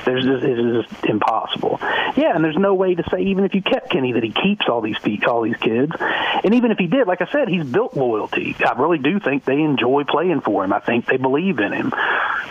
[0.04, 1.78] There's just, it's just impossible.
[1.80, 4.66] Yeah, and there's no way to say even if you kept Kenny that he keeps
[4.68, 7.96] all these all these kids, and even if he did, like I said, he's built
[7.96, 8.56] loyalty.
[8.64, 10.72] I really do think they enjoy playing for him.
[10.72, 11.92] I think they believe in him,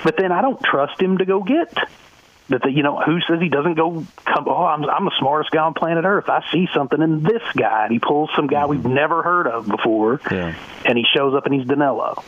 [0.03, 1.73] but then I don't trust him to go get
[2.51, 5.51] that the, you know who says he doesn't go come oh I'm I'm the smartest
[5.51, 6.29] guy on planet Earth.
[6.29, 9.67] I see something in this guy and he pulls some guy we've never heard of
[9.67, 10.53] before yeah.
[10.85, 12.23] and he shows up and he's Danilo.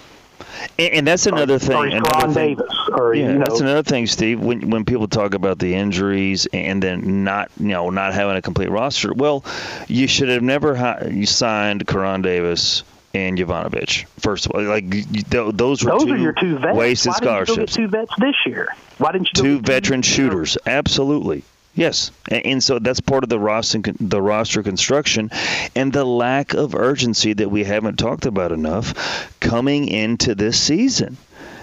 [0.77, 1.75] And, and that's another or, thing.
[1.75, 2.75] Or another thing, Davis.
[2.91, 3.45] Or, yeah, you know.
[3.45, 4.39] that's another thing, Steve.
[4.39, 8.41] When when people talk about the injuries and then not you know not having a
[8.41, 9.43] complete roster, well,
[9.87, 14.05] you should have never ha- you signed Koron Davis and Jovanovich.
[14.19, 14.89] First of all, like
[15.29, 16.77] those were those two, are your two vets.
[16.77, 17.75] wasted Why scholarships.
[17.75, 18.67] Didn't you go get two vets this year.
[18.97, 20.57] Why didn't you two veteran shooters?
[20.65, 21.43] Absolutely.
[21.75, 25.31] Yes, and, so that's part of the roster, the roster construction,
[25.75, 31.17] and the lack of urgency that we haven't talked about enough coming into this season.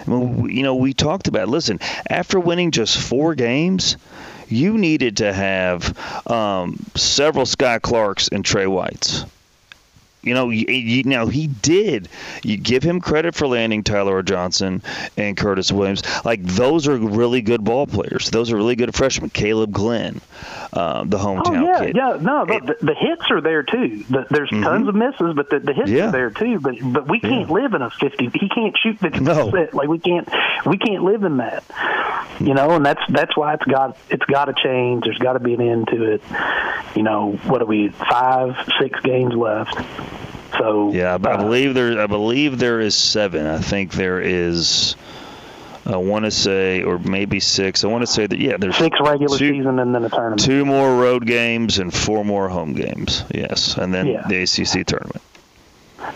[0.05, 1.47] I mean, you know, we talked about.
[1.47, 3.95] Listen, after winning just four games,
[4.49, 5.97] you needed to have
[6.27, 9.23] um, several Skyy Clarks and Tre Whites.
[10.23, 12.07] You know, you, you, now he did.
[12.43, 14.83] You give him credit for landing Ty-Laur Johnson
[15.17, 16.03] and Curtis Williams.
[16.23, 18.29] Like those are really good ball players.
[18.29, 19.31] Those are really good freshmen.
[19.31, 20.21] Caleb Glenn,
[20.73, 21.95] uh, the hometown oh, yeah, kid.
[21.95, 24.03] Yeah, no, the, the, hits are there too.
[24.09, 24.63] The, there's mm-hmm.
[24.63, 26.09] tons of misses, but the, the hits yeah.
[26.09, 26.59] are there too.
[26.59, 27.55] But but we can't yeah.
[27.55, 28.29] live in a fifty.
[28.29, 29.49] He can't shoot fifty no.
[29.49, 29.73] percent.
[29.73, 30.29] Like we can't
[30.65, 31.63] we can't live in that.
[32.39, 35.03] You know, and that's that's why it's got it's got to change.
[35.03, 36.21] There's got to be an end to it.
[36.95, 39.75] You know, what are we five six games left?
[40.57, 42.01] So yeah, I, uh, believe there.
[42.01, 43.45] I believe there is seven.
[43.45, 44.95] I think there is.
[45.83, 47.83] I want to say, or maybe six.
[47.83, 50.41] I want to say that yeah, there's six regular two, season and then a tournament.
[50.41, 53.23] Two more road games and four more home games.
[53.33, 54.27] Yes, and then yeah.
[54.27, 55.21] the ACC tournament.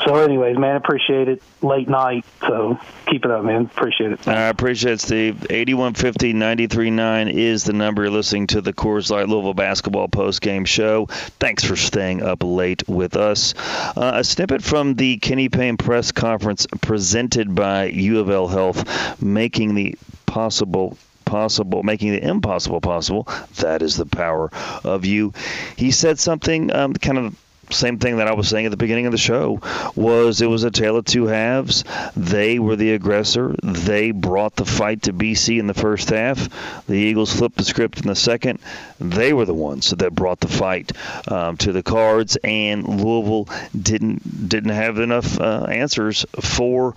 [0.04, 1.42] So, anyways, man, appreciate it.
[1.62, 2.78] Late night, so
[3.08, 3.66] keep it up, man.
[3.66, 4.28] Appreciate it.
[4.28, 5.48] I appreciate it, Steve.
[5.50, 10.66] 8150 939 is the number you're listening to the Coors Light Louisville basketball post game
[10.66, 11.06] show.
[11.06, 13.54] Thanks for staying up late with us.
[13.96, 19.22] Uh, a snippet from the Kenny Payne press conference presented by U of L Health,
[19.22, 23.28] making the possible possible, making the impossible possible.
[23.58, 24.52] That is the power
[24.84, 25.34] of you.
[25.76, 27.36] He said something um, kind of
[27.72, 29.62] same thing that I was saying at the beginning of the show
[29.96, 31.84] was it was a tale of two halves.
[32.16, 33.56] They were the aggressor.
[33.64, 36.86] They brought the fight to BC in the first half.
[36.88, 38.60] The Eagles flipped the script in the second.
[39.00, 40.92] They were the ones that brought the fight
[41.28, 43.50] um, to the Cards, and Louisville
[43.80, 46.96] didn't didn't have enough uh, answers for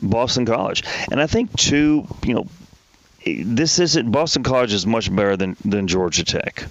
[0.00, 0.84] Boston College.
[1.10, 2.46] And I think too, you know,
[3.24, 6.66] this isn't Boston College is much better than than Georgia Tech.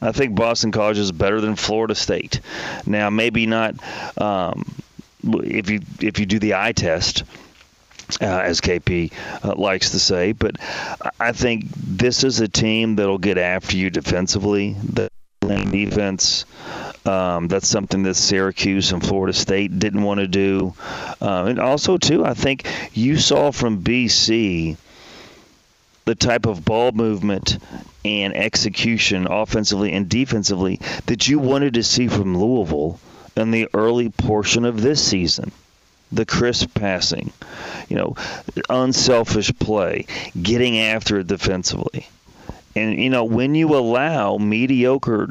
[0.00, 2.40] I think Boston College is better than Florida State.
[2.86, 3.74] Now, maybe not
[4.20, 4.74] um,
[5.22, 7.24] if you if you do the eye test.
[8.20, 9.10] Uh, as KP
[9.42, 10.56] uh, likes to say, but
[11.18, 14.74] I think this is a team that'll get after you defensively.
[14.74, 15.08] The
[15.40, 16.44] defense,
[17.06, 20.74] um, that's something that Syracuse and Florida State didn't want to do.
[21.20, 24.76] Uh, and also, too, I think you saw from BC
[26.04, 27.58] the type of ball movement
[28.04, 33.00] and execution offensively and defensively that you wanted to see from Louisville
[33.36, 35.50] in the early portion of this season.
[36.12, 37.32] The crisp passing,
[37.88, 38.14] you know,
[38.68, 40.06] unselfish play,
[40.40, 42.06] getting after it defensively.
[42.76, 45.30] And, you know, when you allow mediocre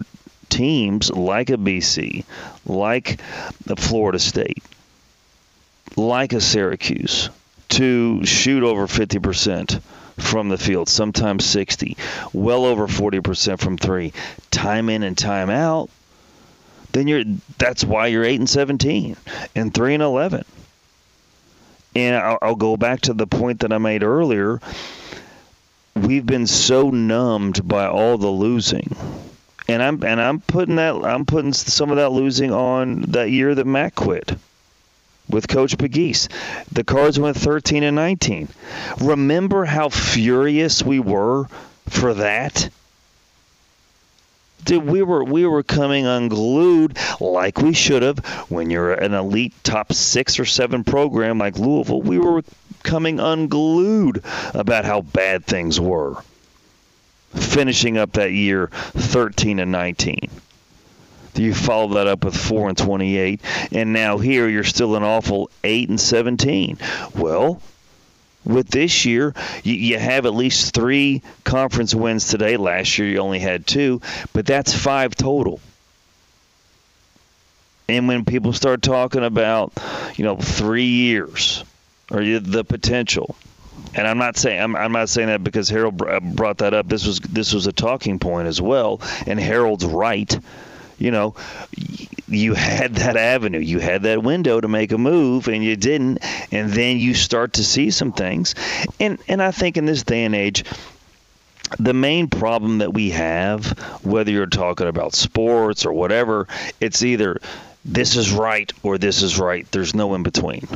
[0.49, 2.25] teams like a BC,
[2.65, 3.19] like
[3.65, 4.63] the Florida State,
[5.95, 7.29] like a Syracuse,
[7.69, 9.81] to shoot over 50%,
[10.17, 11.97] from the field, sometimes 60,
[12.33, 14.13] well over 40% from three,
[14.51, 15.89] time in and time out,
[16.91, 17.23] then you're
[17.57, 19.17] that's why you're 8 and 17
[19.55, 20.45] and 3 and 11.
[21.95, 24.59] And I'll, I'll go back to the point that I made earlier.
[25.95, 28.95] We've been so numbed by all the losing
[29.67, 33.53] And I'm and I'm putting that I'm putting some of that losing on that year
[33.53, 34.33] that Matt quit
[35.29, 36.29] with Coach Pegues.
[36.71, 38.49] The Cards went 13 and 19.
[39.01, 41.45] Remember how furious we were
[41.87, 42.69] for that?
[44.63, 48.19] Dude, we were we were coming unglued like we should have.
[48.49, 52.43] When you're an elite top six or seven program like Louisville, we were
[52.81, 56.15] coming unglued about how bad things were.
[57.35, 60.29] Finishing up that year 13 and 19.
[61.35, 63.41] You follow that up with 4 and 28,
[63.71, 66.77] and now here you're still an awful 8 and 17.
[67.15, 67.61] Well,
[68.45, 72.57] with this year, you, you, have at least three conference wins today.
[72.57, 74.01] Last year, you only had two,
[74.33, 75.59] but that's five total.
[77.87, 79.73] And when people start talking about,
[80.15, 81.63] you know, three years
[82.11, 83.35] or the potential,
[83.95, 86.87] and I'm not saying I'm, I'm not saying that because Harold uh, brought that up.
[86.87, 90.37] This was this was a talking point as well, and Harold's right
[90.97, 91.35] you know,
[92.27, 96.19] you had that avenue, you had that window to make a move, and you didn't,
[96.51, 98.55] and then you start to see some things,
[98.99, 100.63] and and I think in this day and age.
[101.79, 103.65] The main problem that we have,
[104.03, 106.47] whether you're talking about sports or whatever,
[106.79, 107.39] it's either
[107.83, 109.65] this is right or this is right.
[109.71, 110.67] There's no in between.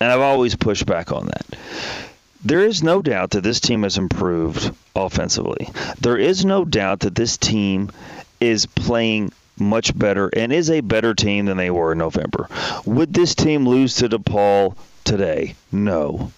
[0.00, 1.46] And I've always pushed back on that.
[2.44, 5.68] There is no doubt that this team has improved offensively.
[6.00, 7.90] There is no doubt that this team
[8.40, 12.48] is playing much better and is a better team than they were in November.
[12.84, 15.54] Would this team lose to DePaul today?
[15.72, 16.32] No.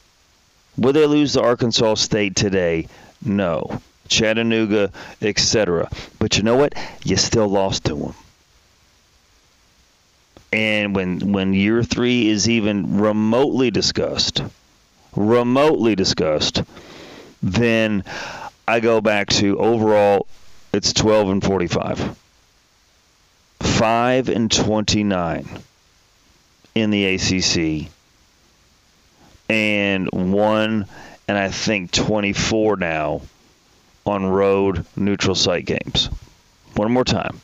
[0.78, 2.88] Would they lose to Arkansas State today?
[3.22, 3.80] No.
[4.08, 4.90] Chattanooga,
[5.22, 5.88] etc.
[6.18, 6.74] But you know what?
[7.04, 8.14] You still lost to them.
[10.52, 14.42] And when when year three is even remotely discussed,
[15.14, 16.64] remotely discussed,
[17.40, 18.02] then
[18.66, 20.26] I go back to overall
[20.72, 22.16] it's 12 and 45.
[23.61, 25.48] 5 and 29
[26.74, 27.90] in the ACC.
[29.48, 30.87] And 1
[31.28, 33.22] and I think 24 now
[34.06, 36.09] on road neutral site games.
[36.76, 37.40] One more time.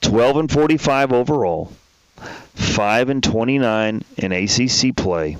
[0.00, 1.72] 12 and 45 overall.
[2.54, 5.36] 5 and 29 in ACC play.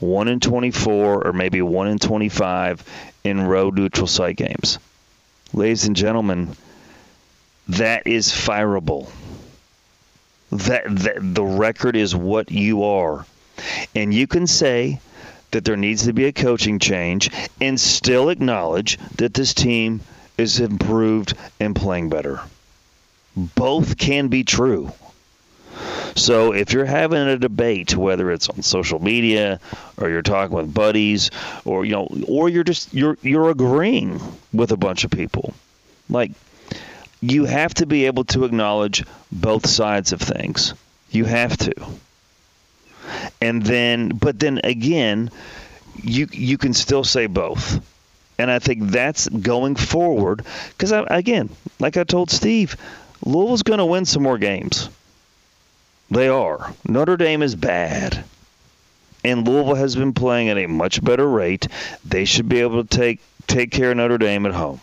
[0.00, 2.84] 1 and 24 or maybe 1 and 25
[3.24, 4.78] in road neutral site games
[5.52, 6.56] ladies and gentlemen,
[7.68, 9.10] that is fireable.
[10.50, 13.24] That, that the record is what you are.
[13.94, 15.00] And you can say
[15.50, 20.00] that there needs to be a coaching change and still acknowledge that this team
[20.36, 22.40] is improved and playing better.
[23.36, 24.92] Both can be true.
[26.14, 29.60] So if you're having a debate, whether it's on social media
[29.96, 31.30] or you're talking with buddies,
[31.64, 34.20] or you know, or you're just you're you're agreeing
[34.52, 35.54] with a bunch of people,
[36.08, 36.32] like
[37.20, 40.74] you have to be able to acknowledge both sides of things.
[41.10, 41.74] You have to.
[43.40, 45.30] And then, but then again,
[46.02, 47.80] you you can still say both.
[48.38, 51.48] And I think that's going forward because again,
[51.78, 52.76] like I told Steve,
[53.24, 54.88] Louisville's going to win some more games.
[56.12, 56.74] They are.
[56.86, 58.22] Notre Dame is bad.
[59.24, 61.68] And Louisville has been playing at a much better rate.
[62.04, 64.82] They should be able to take take care of Notre Dame at home.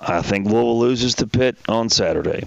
[0.00, 2.44] I think Louisville loses to Pitt on Saturday.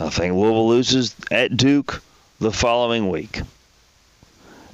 [0.00, 2.02] I think Louisville loses at Duke
[2.38, 3.42] the following week.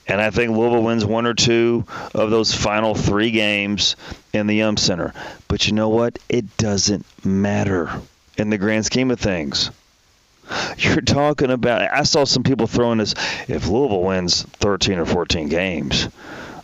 [0.07, 3.97] And I think Louisville wins one or two of those final three games
[4.33, 5.13] in the Yum Center.
[5.49, 6.21] But you know what?
[6.29, 7.91] It doesn't matter
[8.37, 9.71] in the grand scheme of things.
[10.79, 11.83] You're talking about.
[11.93, 13.15] I saw some people throwing this.
[13.49, 16.09] If Louisville wins 13 or 14 games,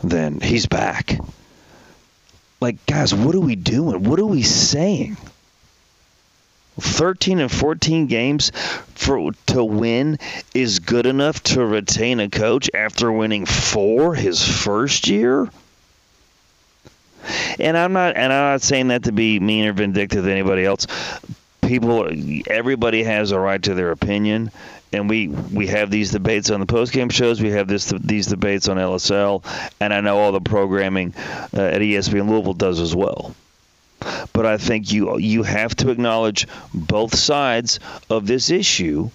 [0.03, 1.19] then he's back.
[2.61, 4.03] Like, guys, what are we doing?
[4.05, 5.17] What are we saying?
[6.81, 8.53] 13 and 14 games
[8.95, 10.19] for to win
[10.55, 15.49] is good enough to retain a coach after winning four his first year.
[17.59, 20.65] And I'm not, and I'm not saying that to be mean or vindictive to anybody
[20.65, 20.87] else,
[21.69, 22.09] people,
[22.47, 24.51] everybody has a right to their opinion,
[24.93, 27.41] and we we have these debates on the post game shows.
[27.41, 29.45] We have this these debates on LSL,
[29.79, 31.15] and I know all the programming
[31.55, 33.35] uh, at ESPN Louisville does as well.
[34.33, 39.11] But I think you you have to acknowledge both sides of this issue,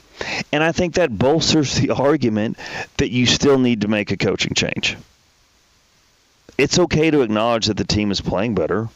[0.51, 2.57] and I think that bolsters the argument
[2.97, 4.95] that you still need to make a coaching change.
[6.57, 8.89] It's okay to acknowledge that the team is playing better,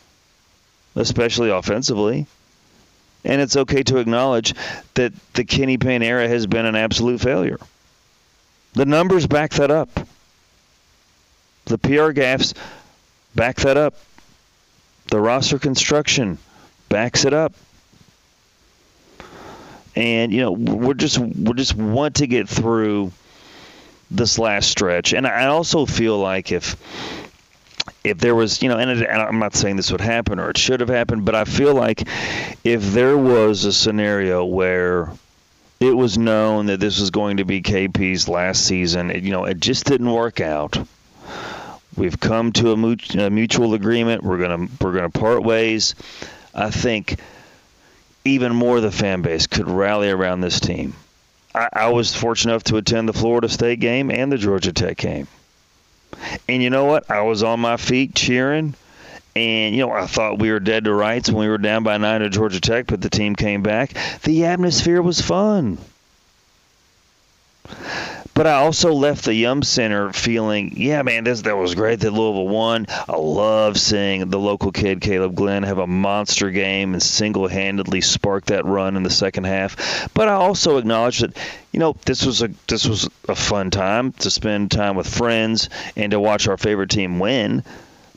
[0.95, 2.27] especially offensively.
[3.23, 4.53] And it's okay to acknowledge
[4.93, 7.59] that the Kenny Payne era has been an absolute failure.
[8.73, 9.89] The numbers back that up.
[11.65, 12.53] The PR gaffes
[13.35, 13.95] back that up.
[15.07, 16.37] The roster construction
[16.89, 17.53] backs it up.
[19.97, 23.11] and you know we're just we're just want to get through
[24.11, 26.75] this last stretch, and I also feel like if
[28.03, 30.49] if there was, you know, and, it, and, I'm not saying this would happen or
[30.49, 32.07] it should have happened, but I feel like
[32.63, 35.09] if there was a scenario where
[35.79, 39.45] it was known that this was going to be KP's last season, it, you know,
[39.45, 40.77] it just didn't work out.
[41.95, 44.23] We've come to a, a mutual agreement.
[44.23, 45.95] We're gonna we're gonna part ways.
[46.53, 47.19] I think
[48.23, 50.93] even more the fan base could rally around this team.
[51.55, 54.97] I, I was fortunate enough to attend the Florida State game and the Georgia Tech
[54.97, 55.27] game.
[56.47, 57.09] And you know what?
[57.11, 58.73] I was on my feet cheering.
[59.35, 61.97] And, you know, I thought we were dead to rights when we were down by
[61.97, 63.93] nine to Georgia Tech, but the team came back.
[64.23, 65.77] The atmosphere was fun.
[68.37, 72.11] But I also left the Yum Center feeling, yeah, man, this that was great that
[72.11, 72.85] Louisville won.
[73.09, 78.45] I love seeing the local kid Caleb Glenn have a monster game and single-handedly spark
[78.45, 80.13] that run in the second half.
[80.13, 81.35] But I also acknowledge that,
[81.71, 85.71] you know, this was a this was a fun time to spend time with friends
[85.95, 87.63] and to watch our favorite team win.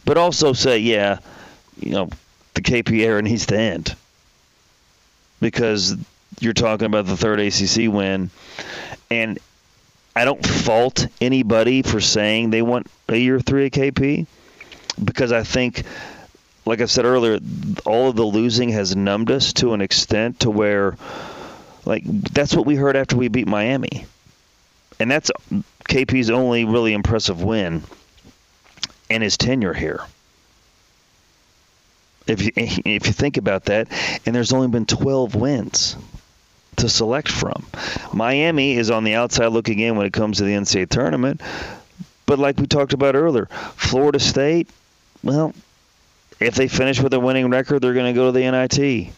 [0.04, 1.20] But also say, yeah,
[1.78, 2.10] you know,
[2.52, 3.96] the KP era needs to end
[5.40, 5.96] because
[6.40, 8.28] you're talking about the third ACC win,
[9.10, 9.38] and
[10.14, 14.26] I don't fault anybody for saying they want a year three at KP
[15.02, 15.84] because I think,
[16.66, 17.38] like I said earlier,
[17.86, 20.96] all of the losing has numbed us to an extent to where,
[21.84, 24.06] like, that's what we heard after we beat Miami.
[24.98, 25.30] And that's
[25.88, 27.82] KP's only really impressive win
[29.08, 30.00] in his tenure here.
[32.26, 33.88] If you, if you think about that,
[34.26, 35.96] and there's only been 12 wins
[36.76, 37.66] to select from.
[38.12, 41.40] Miami is on the outside looking in when it comes to the NCAA tournament.
[42.26, 43.46] But like we talked about earlier,
[43.76, 44.68] Florida State,
[45.22, 45.52] well,
[46.38, 49.12] if they finish with a winning record, they're going to go to the NIT.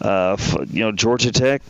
[0.00, 0.36] Uh,
[0.70, 1.62] you know, Georgia Tech,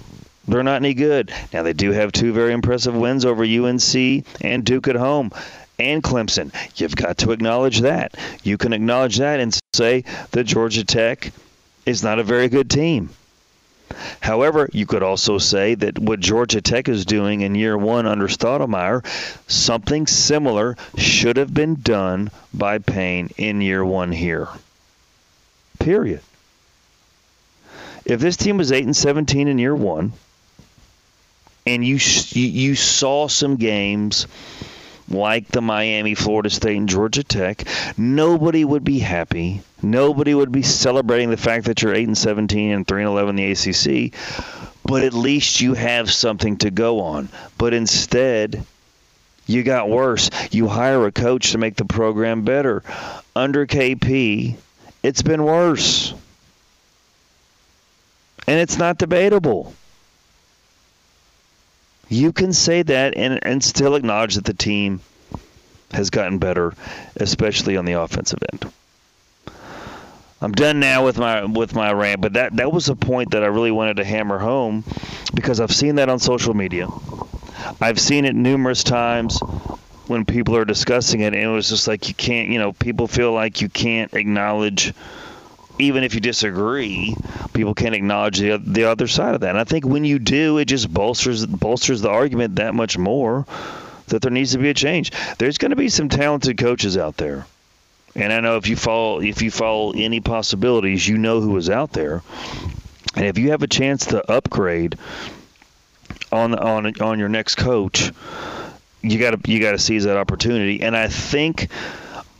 [0.46, 1.32] they're not any good.
[1.52, 5.30] Now, they do have two very impressive wins over UNC and Duke at home
[5.78, 6.52] and Clemson.
[6.78, 8.14] You've got to acknowledge that.
[8.42, 11.32] You can acknowledge that and say that Georgia Tech
[11.84, 13.10] is not a very good team.
[14.20, 18.28] However, you could also say that what Georgia Tech is doing in year one under
[18.28, 19.04] Stoudamire,
[19.48, 24.48] something similar should have been done by Payne in year one here.
[25.78, 26.20] Period.
[28.04, 30.12] If this team was 8 and 17 in year one,
[31.66, 31.98] and you
[32.30, 34.26] you saw some games
[35.12, 37.64] like the Miami, Florida State, and Georgia Tech,
[37.96, 39.62] nobody would be happy.
[39.82, 43.38] Nobody would be celebrating the fact that you're 8 and 17 and 3 and 11
[43.38, 44.14] in the ACC.
[44.84, 47.28] But at least you have something to go on.
[47.58, 48.64] But instead,
[49.46, 50.30] you got worse.
[50.50, 52.82] You hire a coach to make the program better.
[53.34, 54.56] Under KP,
[55.02, 56.14] it's been worse.
[58.46, 59.72] And it's not debatable.
[62.12, 65.00] You can say that and, and still acknowledge that the team
[65.92, 66.74] has gotten better,
[67.16, 68.70] especially on the offensive end.
[70.42, 73.42] I'm done now with my with my rant, but that that was a point that
[73.42, 74.84] I really wanted to hammer home
[75.32, 76.88] because I've seen that on social media.
[77.80, 79.40] I've seen it numerous times
[80.06, 83.06] when people are discussing it, and it was just like you can't, you know, people
[83.06, 84.92] feel like you can't acknowledge
[85.82, 87.14] even if you disagree,
[87.52, 89.50] people can't acknowledge the, the other side of that.
[89.50, 93.46] And I think when you do, it just bolsters bolsters the argument that much more
[94.08, 95.12] that there needs to be a change.
[95.38, 97.46] There's going to be some talented coaches out there.
[98.14, 101.70] And I know if you follow if you follow any possibilities, you know who is
[101.70, 102.22] out there.
[103.16, 104.98] And if you have a chance to upgrade
[106.30, 108.12] on on on your next coach,
[109.00, 110.82] you got to you got to seize that opportunity.
[110.82, 111.68] And I think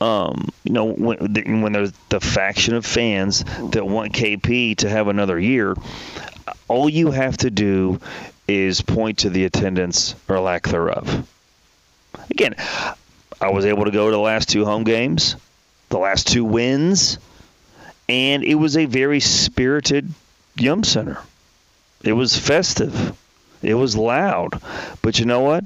[0.03, 5.07] um, you know, when, when there's the faction of fans that want KP to have
[5.07, 5.77] another year,
[6.67, 8.01] all you have to do
[8.49, 11.29] is point to the attendance or lack thereof.
[12.31, 12.57] Again,
[13.41, 15.37] I was able to go to the last two home games,
[15.89, 17.19] the last two wins,
[18.09, 20.13] and it was a very spirited
[20.57, 21.21] Yum Center.
[22.03, 23.17] It was festive.
[23.63, 24.61] It was loud.
[25.01, 25.63] But you know what?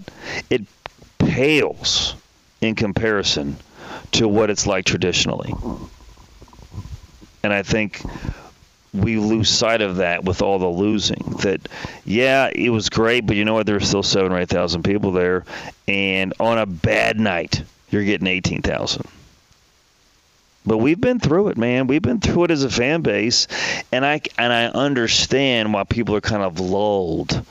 [0.51, 0.67] It
[1.19, 2.15] pales
[2.61, 3.57] in comparison
[4.13, 5.55] to what it's like traditionally.
[7.43, 8.03] And I think
[8.93, 11.23] we lose sight of that with all the losing.
[11.43, 11.69] That,
[12.05, 13.67] yeah, it was great, but you know what?
[13.67, 15.45] There's still seven or eight thousand people there,
[15.87, 19.07] and on a bad night, you're getting eighteen thousand.
[20.65, 21.87] But we've been through it, man.
[21.87, 23.47] We've been through it as a fan base,
[23.93, 27.45] and I and I understand why people are kind of lulled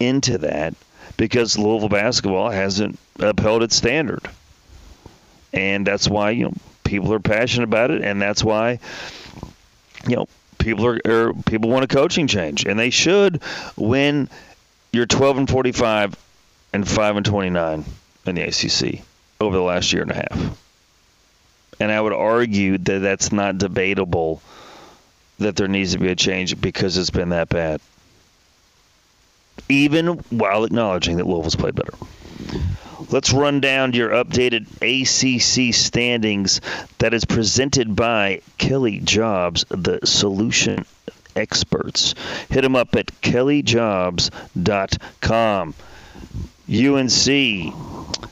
[0.00, 0.74] into that
[1.16, 4.28] because Louisville basketball hasn't upheld its standard
[5.52, 6.52] and that's why you know
[6.84, 8.78] people are passionate about it, and that's why
[10.08, 10.26] you know
[10.58, 13.42] people are, are people want a coaching change, and they should
[13.76, 14.28] when
[14.92, 16.16] you're 12 and 45
[16.72, 17.84] and 5 and 29
[18.26, 19.02] in the ACC
[19.40, 20.58] over the last year and a half.
[21.80, 24.42] And I would argue that that's not debatable
[25.38, 27.80] that there needs to be a change because it's been that bad.
[29.68, 31.94] Even while acknowledging that Louisville's played better.
[33.08, 36.60] Let's run down your updated ACC standings
[36.98, 40.84] that is presented by Kelly Jobs, the solution
[41.34, 42.14] experts.
[42.50, 45.74] Hit them up at kellyjobs.com.
[46.70, 47.74] UNC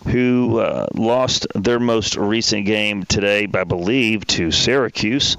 [0.09, 5.37] who uh, lost their most recent game today, I believe, to Syracuse,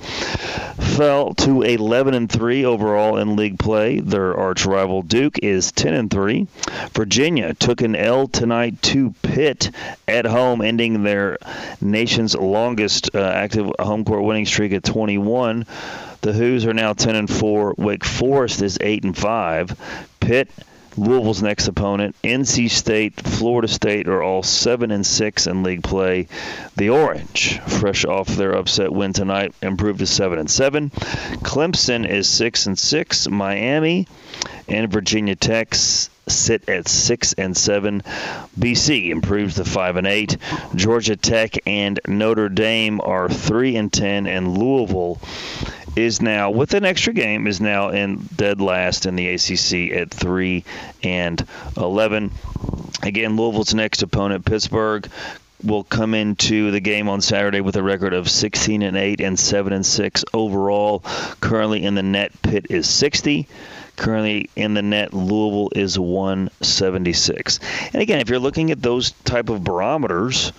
[0.78, 4.00] fell to 11 and 3 overall in league play.
[4.00, 6.48] Their arch rival Duke is 10 and 3.
[6.94, 9.72] Virginia took an L tonight to Pitt
[10.08, 11.38] at home, ending their
[11.82, 15.66] nation's longest uh, active home court winning streak at 21.
[16.22, 17.76] The Hoos are now 10 and 4.
[17.78, 20.10] Wake Forest is 8 and 5.
[20.20, 20.50] Pitt
[21.00, 26.28] Louisville's next opponent, NC State, Florida State are all seven and six in league play.
[26.76, 30.90] The Orange, fresh off their upset win tonight, improved to seven and seven.
[30.90, 33.30] Clemson is six and six.
[33.30, 34.08] Miami
[34.68, 38.02] and Virginia Tech sit at six and seven.
[38.60, 40.38] BC improves to five and eight.
[40.76, 45.20] Georgia Tech and Notre Dame are three and ten, and Louisville
[45.96, 50.12] is now with an extra game is now in dead last in the ACC at
[50.12, 50.64] three
[51.04, 51.46] and
[51.78, 52.32] eleven.
[53.04, 55.10] Again, Louisville's next opponent, Pittsburgh,
[55.64, 59.38] will come into the game on Saturday with a record of 16 and 8 and
[59.38, 61.00] 7 and 6 overall.
[61.42, 63.48] Currently in the net, Pitt is 60.
[63.98, 67.60] Currently in the net, Louisville is 176.
[67.94, 70.54] And again, if you're looking at those type of barometers,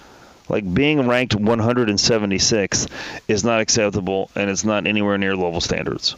[0.50, 2.86] like being ranked 176
[3.28, 6.16] is not acceptable, and it's not anywhere near level standards.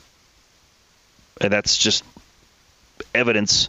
[1.40, 2.02] And that's just
[3.14, 3.68] evidence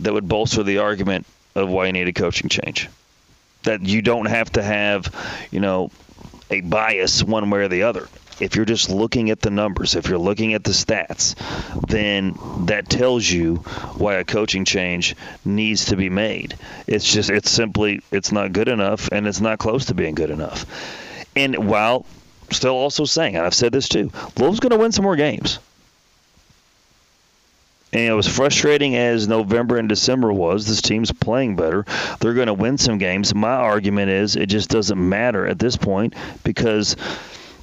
[0.00, 1.24] that would bolster the argument
[1.54, 2.88] of why you need a coaching change.
[3.62, 5.14] That you don't have to have,
[5.52, 5.92] you know,
[6.50, 8.08] a bias one way or the other
[8.40, 11.34] if you're just looking at the numbers, if you're looking at the stats,
[11.88, 13.56] then that tells you
[13.96, 15.14] why a coaching change
[15.44, 16.56] needs to be made.
[16.86, 20.30] It's just it's simply it's not good enough and it's not close to being good
[20.30, 20.66] enough.
[21.36, 22.04] And while
[22.50, 25.58] still also saying, and I've said this too, Louisville's going to win some more games.
[27.94, 30.66] And it was frustrating as November and December was.
[30.66, 31.84] This team's playing better.
[32.20, 33.34] They're going to win some games.
[33.34, 36.96] My argument is it just doesn't matter at this point because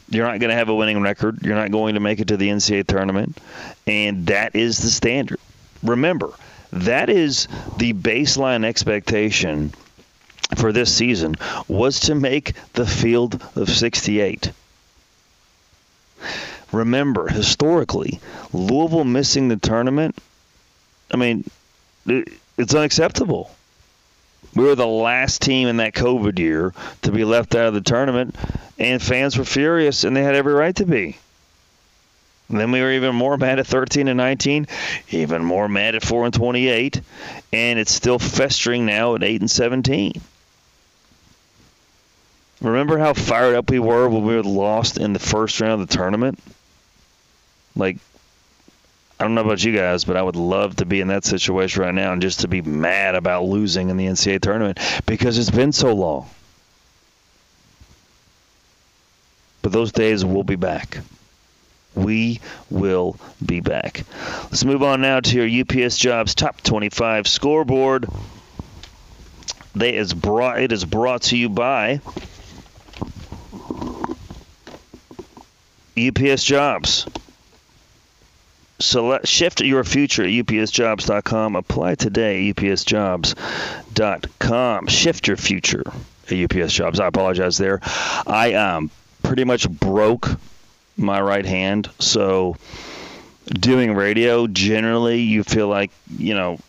[0.09, 1.43] you're not going to have a winning record.
[1.43, 3.37] You're not going to make it to the NCAA tournament.
[3.85, 5.39] And that is the standard.
[5.83, 6.31] Remember,
[6.71, 7.47] that is
[7.77, 9.73] the baseline expectation
[10.55, 11.35] for this season
[11.67, 14.51] was to make the field of 68.
[16.71, 18.19] Remember, historically,
[18.53, 20.17] Louisville missing the tournament,
[21.11, 21.49] I mean,
[22.05, 23.51] it's unacceptable.
[24.55, 26.73] We were the last team in that COVID year
[27.03, 28.35] to be left out of the tournament,
[28.77, 31.17] and fans were furious, and they had every right to be.
[32.49, 34.67] And then we were even more mad at 13 and 19,
[35.11, 36.99] even more mad at 4 and 28,
[37.53, 40.19] and it's still festering now at 8 and 17.
[42.61, 45.87] Remember how fired up we were when we were lost in the first round of
[45.87, 46.39] the tournament?
[47.75, 47.97] Like
[49.19, 51.81] I don't know about you guys, but I would love to be in that situation
[51.81, 55.51] right now and just to be mad about losing in the NCAA tournament because it's
[55.51, 56.29] been so long.
[59.61, 60.99] But those days will be back.
[61.95, 62.39] We
[62.69, 64.05] will be back.
[64.43, 68.07] Let's move on now to your UPS Jobs Top 25 scoreboard.
[69.75, 71.99] They is brought, it is brought to you by
[75.97, 77.05] UPS Jobs.
[78.79, 81.55] Select, shift your future at upsjobs.com.
[81.55, 83.35] Apply today at upsjobs.com.
[84.87, 85.83] Shift your future
[86.31, 86.99] at UPS Jobs.
[86.99, 87.79] I apologize there.
[87.83, 88.89] I um,
[89.23, 90.29] pretty much broke
[90.95, 92.55] my right hand, so
[93.47, 96.59] doing radio generally you feel like you know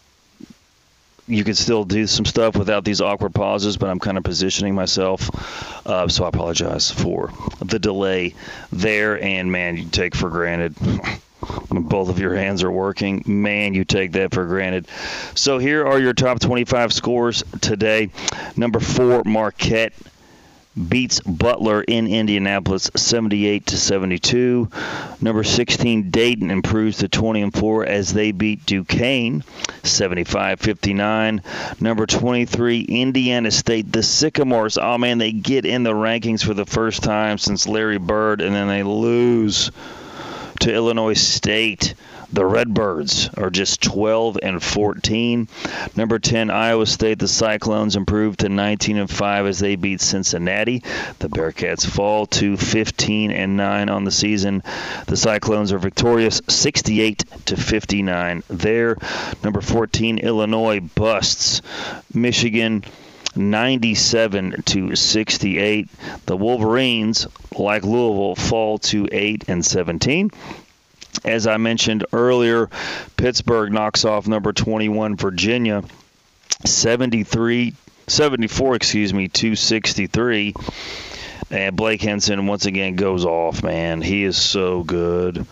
[1.30, 4.74] you can still do some stuff without these awkward pauses, but I'm kind of positioning
[4.74, 5.86] myself.
[5.86, 8.34] Uh, so I apologize for the delay
[8.72, 9.22] there.
[9.22, 10.74] And man, you take for granted
[11.70, 13.22] both of your hands are working.
[13.26, 14.86] Man, you take that for granted.
[15.34, 18.10] So here are your top 25 scores today.
[18.56, 19.92] Number four, Marquette
[20.88, 24.68] beats Butler in Indianapolis 78 to 72.
[25.20, 29.42] Number 16 Dayton improves to 20 and 4 as they beat Duquesne
[29.82, 31.80] 75-59.
[31.80, 34.78] Number 23 Indiana State the Sycamores.
[34.78, 38.54] Oh man, they get in the rankings for the first time since Larry Bird and
[38.54, 39.72] then they lose
[40.60, 41.94] to Illinois State.
[42.32, 45.48] The Redbirds are just 12 and 14.
[45.96, 47.18] Number 10, Iowa State.
[47.18, 50.84] The Cyclones improved to 19 and 5 as they beat Cincinnati.
[51.18, 54.62] The Bearcats fall to 15 and 9 on the season.
[55.06, 58.96] The Cyclones are victorious 68 to 59 there.
[59.42, 61.62] Number 14, Illinois busts
[62.14, 62.84] Michigan
[63.36, 65.88] 97 to 68.
[66.26, 70.30] The Wolverines, like Louisville, fall to 8 and 17.
[71.24, 72.70] As I mentioned earlier,
[73.16, 75.82] Pittsburgh knocks off number 21 Virginia
[76.64, 77.74] 73
[78.06, 80.54] 74, excuse me, 263.
[81.50, 84.02] And Blake Hinson once again goes off, man.
[84.02, 85.46] He is so good.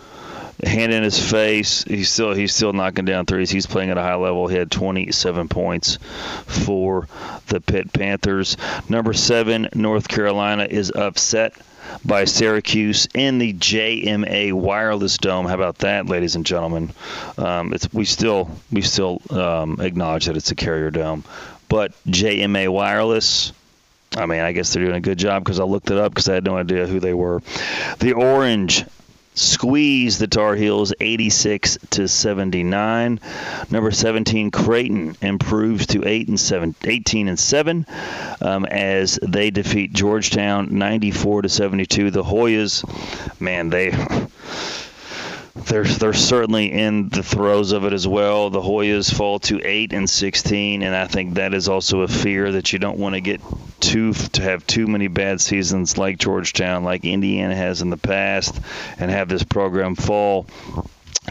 [0.64, 1.84] Hand in his face.
[1.84, 3.50] He's still he's still knocking down threes.
[3.50, 4.48] He's playing at a high level.
[4.48, 5.98] He had 27 points
[6.46, 7.06] for
[7.46, 8.56] the Pitt Panthers.
[8.88, 11.54] Number seven, North Carolina is upset
[12.04, 15.46] by Syracuse in the JMA Wireless Dome.
[15.46, 16.92] How about that, ladies and gentlemen?
[17.36, 21.24] Um, we still we still um, acknowledge that it's a carrier dome,
[21.68, 23.52] but JMA Wireless.
[24.16, 26.28] I mean, I guess they're doing a good job because I looked it up because
[26.28, 27.42] I had no idea who they were.
[27.98, 28.84] The Orange
[29.38, 33.20] squeeze the Tar Heels 86 to 79.
[33.70, 37.86] Number 17 Creighton improves to 8 and 7, 18 and 7
[38.40, 42.10] um, as they defeat Georgetown 94 to 72.
[42.10, 42.84] The Hoyas,
[43.40, 43.90] man, they
[45.66, 48.50] they're they're certainly in the throes of it as well.
[48.50, 52.52] The Hoyas fall to eight and sixteen, and I think that is also a fear
[52.52, 53.40] that you don't want to get
[53.80, 58.58] too to have too many bad seasons like Georgetown, like Indiana has in the past,
[58.98, 60.46] and have this program fall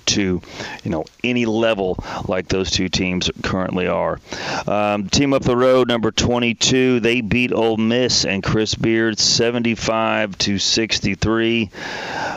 [0.05, 0.41] to
[0.83, 4.19] you know any level like those two teams currently are.
[4.67, 10.37] Um, team up the road, number 22, they beat Ole Miss and Chris Beard 75
[10.39, 11.69] to 63.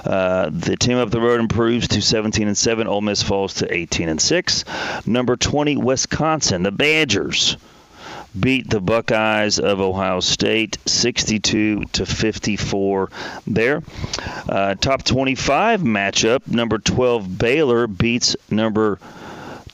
[0.04, 2.86] Uh, the team up the road improves to 17 and 7.
[2.86, 4.64] Ole Miss falls to 18 and 6.
[5.06, 7.56] Number 20, Wisconsin, the Badgers
[8.38, 13.10] beat the Buckeyes of Ohio State 62 to 54
[13.46, 13.82] there.
[14.48, 18.98] Uh, top 25 matchup number 12 Baylor beats number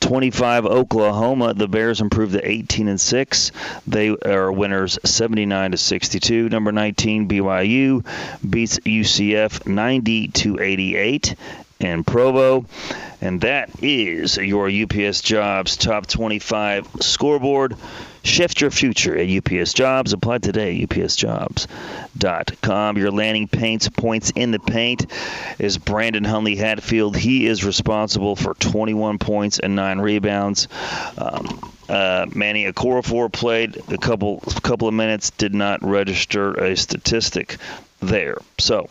[0.00, 1.54] 25 Oklahoma.
[1.54, 3.52] The Bears improved to 18 and 6.
[3.86, 6.48] They are winners 79 to 62.
[6.48, 8.04] Number 19 BYU
[8.48, 11.34] beats UCF 90 to 88
[11.80, 12.66] in Provo.
[13.20, 17.76] And that is your UPS Jobs Top 25 scoreboard.
[18.26, 20.12] Shift your future at UPS Jobs.
[20.12, 22.98] Apply today at upsjobs.com.
[22.98, 25.06] Your landing paints points in the paint
[25.60, 27.16] is Brandon Huntley-Hatfield.
[27.16, 30.66] He is responsible for 21 points and nine rebounds.
[31.16, 37.58] Um, uh, Manny Okorafor played a couple couple of minutes, did not register a statistic
[38.00, 38.38] there.
[38.58, 38.88] So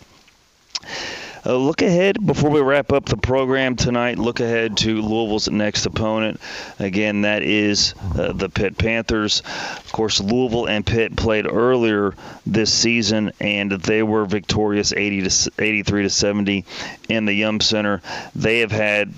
[1.45, 4.17] uh, look ahead before we wrap up the program tonight.
[4.17, 6.39] Look ahead to Louisville's next opponent.
[6.79, 9.41] Again, that is uh, the Pitt Panthers.
[9.41, 12.15] Of course, Louisville and Pitt played earlier
[12.45, 16.65] this season, and they were victorious 80 to 83 to 70
[17.09, 18.01] in the Yum Center.
[18.35, 19.13] They have had,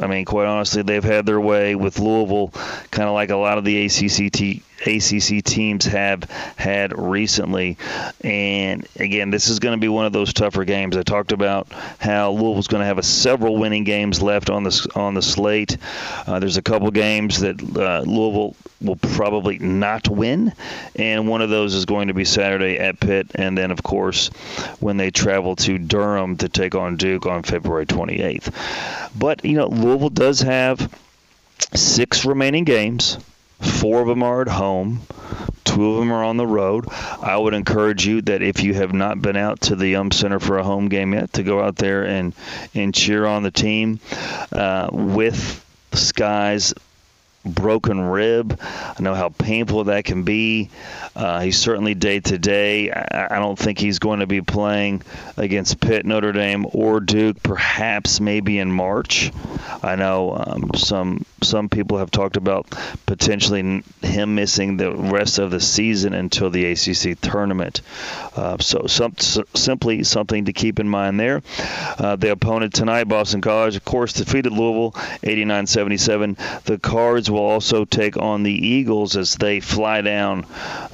[0.00, 2.48] I mean, quite honestly, they've had their way with Louisville,
[2.90, 6.24] kind of like a lot of the ACCT ACC teams have
[6.56, 7.76] had recently.
[8.22, 10.96] And again, this is going to be one of those tougher games.
[10.96, 14.90] I talked about how Louisville's going to have a several winning games left on the
[14.94, 15.76] on the slate.
[16.26, 20.52] Uh, there's a couple games that uh, Louisville will probably not win,
[20.96, 24.28] and one of those is going to be Saturday at Pitt, and then of course
[24.80, 28.52] when they travel to Durham to take on Duke on February 28th.
[29.16, 30.92] But you know, Louisville does have
[31.74, 33.18] six remaining games.
[33.62, 35.02] Four of them are at home.
[35.64, 36.86] Two of them are on the road.
[37.22, 40.40] I would encourage you that if you have not been out to the Yum Center
[40.40, 42.34] for a home game yet, to go out there and
[42.74, 44.00] and cheer on the team
[44.52, 46.74] uh, with Skyy's
[47.44, 48.58] broken rib.
[48.62, 50.70] I know how painful that can be.
[51.14, 52.90] Uh, he's certainly day to day.
[52.90, 55.02] I don't think he's going to be playing
[55.36, 57.42] against Pitt, Notre Dame, or Duke.
[57.42, 59.32] Perhaps maybe in March.
[59.82, 62.66] I know um, some some people have talked about
[63.06, 67.80] potentially him missing the rest of the season until the ACC tournament.
[68.36, 71.42] Uh, so some, simply something to keep in mind there.
[71.98, 76.62] Uh, the opponent tonight, Boston College, of course, defeated Louisville 89-77.
[76.64, 80.46] The Cards will also take on the Eagles as they fly down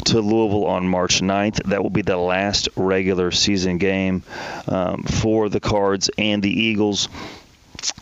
[0.06, 1.62] to Louisville on March 9th.
[1.64, 4.22] That will be the last regular season game
[4.66, 7.08] um, for the Cards and the Eagles.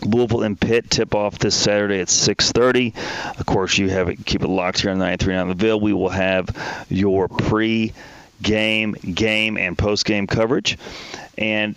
[0.03, 2.95] Louisville and Pitt tip off this Saturday at 6:30.
[3.39, 5.81] Of course, you have it keep it locked here on 93.9 The Ville.
[5.81, 10.79] We will have your pre-game, game, and post-game coverage.
[11.37, 11.75] And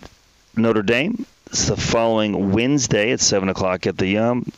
[0.56, 4.52] Notre Dame it's the following Wednesday at 7 o'clock at the Yum.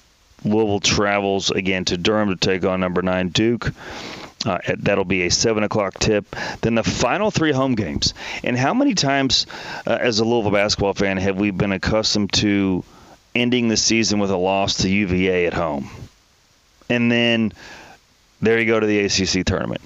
[0.44, 3.72] Louisville travels again to Durham to take on number nine Duke.
[4.44, 6.34] Uh, that'll be a 7 o'clock tip.
[6.62, 8.12] Then the final three home games.
[8.42, 9.46] And how many times,
[9.86, 12.82] uh, as a Louisville basketball fan, have we been accustomed to
[13.34, 15.88] ending the season with a loss to UVA at home?
[16.90, 17.52] And then
[18.40, 19.80] there you go to the ACC tournament.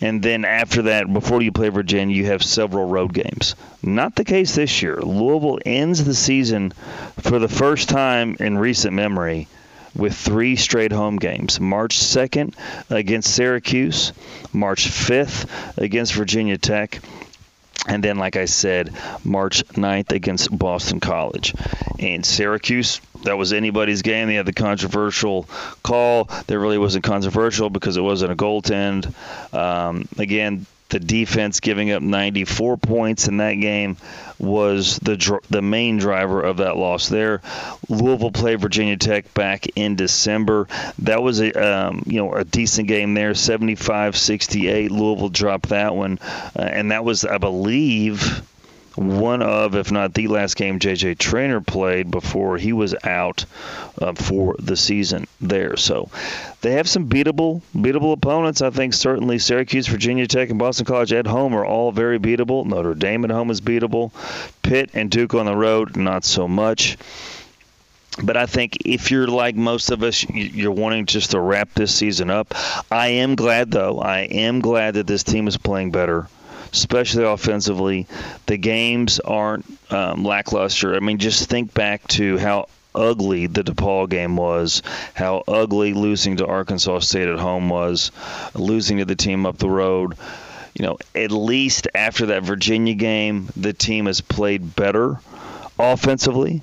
[0.00, 3.54] And then after that, before you play Virginia, you have several road games.
[3.82, 5.00] Not the case this year.
[5.00, 6.72] Louisville ends the season
[7.18, 9.48] for the first time in recent memory
[9.96, 12.54] with three straight home games March 2nd
[12.90, 14.12] against Syracuse,
[14.52, 17.00] March 5th against Virginia Tech.
[17.88, 18.92] And then, like I said,
[19.24, 21.54] March 9th against Boston College.
[22.00, 24.26] And Syracuse, that was anybody's game.
[24.26, 25.44] They had the controversial
[25.84, 26.24] call.
[26.48, 29.14] That really wasn't controversial because it wasn't a goaltend.
[29.54, 33.96] Um, again, the defense giving up 94 points in that game
[34.38, 37.40] was the the main driver of that loss there.
[37.88, 40.68] Louisville played Virginia Tech back in December.
[41.00, 44.90] That was a um, you know a decent game there, 75-68.
[44.90, 46.18] Louisville dropped that one,
[46.56, 48.42] uh, and that was I believe
[48.96, 53.44] one of, if not the last game JJ Traynor played before he was out
[54.00, 55.76] uh, for the season there.
[55.76, 56.08] So
[56.62, 58.62] they have some beatable, beatable opponents.
[58.62, 62.64] I think certainly Syracuse, Virginia Tech, and Boston College at home are all very beatable.
[62.64, 64.12] Notre Dame at home is beatable.
[64.62, 66.96] Pitt and Duke on the road, not so much.
[68.22, 71.94] But I think if you're like most of us, you're wanting just to wrap this
[71.94, 72.54] season up.
[72.90, 73.98] I am glad, though.
[73.98, 76.26] I am glad that this team is playing better
[76.76, 78.06] especially offensively.
[78.46, 80.94] The games aren't um, lackluster.
[80.94, 84.82] I mean, just think back to how ugly the DePaul game was,
[85.14, 88.10] how ugly losing to Arkansas State at home was,
[88.54, 90.16] losing to the team up the road.
[90.74, 95.18] You know, at least after that Virginia game, the team has played better
[95.78, 96.62] offensively.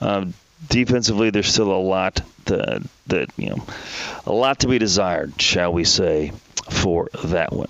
[0.00, 0.26] Uh,
[0.68, 3.64] defensively, there's still a lot that, that you know,
[4.26, 7.68] a lot to be desired, shall we say, for that one.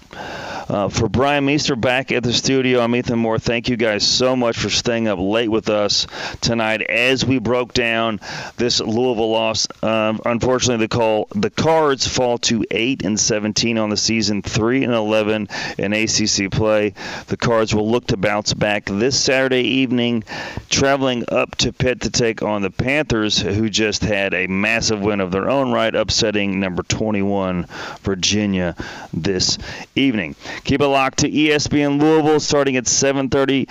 [0.67, 3.39] Uh, for Brian Meester back at the studio, I'm Ethan Moore.
[3.39, 6.07] Thank you guys so much for staying up late with us
[6.41, 8.21] tonight as we broke down
[8.57, 9.69] this Louisville loss.
[9.83, 14.85] Um, unfortunately, the call the Cards fall to eight and 17 on the season, three
[14.85, 16.95] and 11 in ACC play.
[17.27, 20.25] The Cards will look to bounce back this Saturday evening,
[20.71, 25.21] traveling up to Pitt to take on the Panthers, who just had a massive win
[25.21, 27.67] of their own right, upsetting number 21
[28.01, 28.74] Virginia
[29.13, 29.59] this
[29.95, 30.37] evening.
[30.65, 33.69] Keep it locked to ESPN Louisville starting at 7:30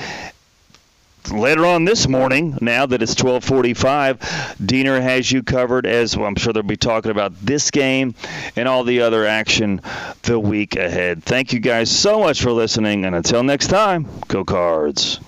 [1.32, 6.36] later on this morning, now that it's 12:45, Diener has you covered as well, I'm
[6.36, 8.14] sure they'll be talking about this game
[8.56, 9.82] and all the other action
[10.24, 11.24] the week ahead.
[11.24, 15.20] Thank you guys so much for listening, and until next time, go Cards.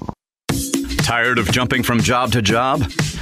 [0.98, 2.84] Tired of jumping from job to job?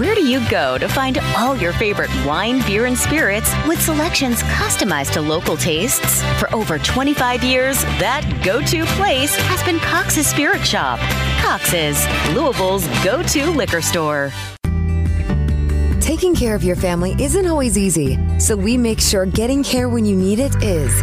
[0.00, 4.42] Where do you go to find all your favorite wine, beer, and spirits with selections
[4.44, 6.22] customized to local tastes?
[6.40, 10.98] For over 25 years, that go to place has been Cox's Spirit Shop.
[11.42, 14.32] Cox's, Louisville's go to liquor store.
[16.00, 20.06] Taking care of your family isn't always easy, so we make sure getting care when
[20.06, 21.02] you need it is.